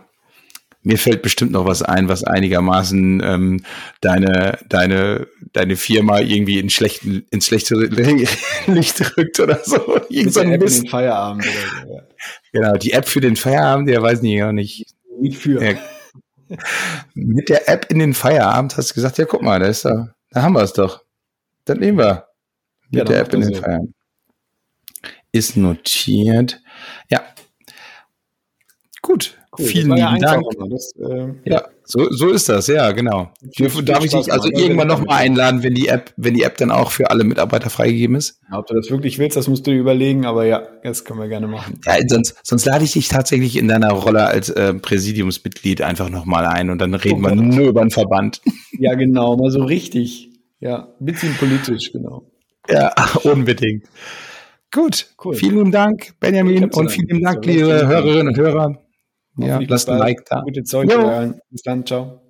[0.83, 3.65] mir fällt bestimmt noch was ein, was einigermaßen ähm,
[4.01, 7.77] deine, deine, deine Firma irgendwie in schlechten, ins schlechte
[8.67, 10.01] Licht rückt oder so.
[10.09, 10.89] Irgend so ein Mist.
[10.89, 12.03] Feierabend oder so, ja.
[12.53, 14.87] Genau, die App für den Feierabend, der weiß nicht, auch nicht.
[15.21, 15.63] Nicht für.
[15.63, 15.79] Ja.
[17.15, 20.15] Mit der App in den Feierabend hast du gesagt, ja, guck mal, da ist da,
[20.31, 21.03] da haben wir es doch.
[21.65, 22.27] Dann nehmen wir.
[22.91, 23.95] Mit ja, der App in den Feierabend.
[25.31, 26.61] Ist notiert.
[27.09, 27.23] Ja.
[29.01, 29.39] Gut.
[29.59, 30.45] Cool, Vielen lieben Dank.
[30.71, 33.31] Das, äh, ja, so, so ist das, ja, genau.
[33.59, 36.71] Dürfen, darf ich dich also irgendwann nochmal einladen, wenn die App, wenn die App dann
[36.71, 38.41] auch für alle Mitarbeiter freigegeben ist?
[38.51, 41.21] Ja, ob du das wirklich willst, das musst du dir überlegen, aber ja, das können
[41.21, 41.79] wir gerne machen.
[41.85, 46.47] Ja, sonst, sonst lade ich dich tatsächlich in deiner Rolle als äh, Präsidiumsmitglied einfach nochmal
[46.47, 48.41] ein und dann reden oh wir nur über den Verband.
[48.79, 50.31] Ja, genau, mal so richtig.
[50.61, 52.25] Ja, ein bisschen politisch, genau.
[52.71, 52.95] Ja,
[53.25, 53.85] unbedingt.
[54.71, 55.35] Gut, cool.
[55.35, 58.82] vielen Dank, Benjamin, und vielen Dank, liebe Hörerinnen und Hörer.
[59.37, 60.41] Ja, lasst ein Like da.
[60.41, 60.89] Gute Zeit.
[61.51, 62.22] Bis dann, ciao.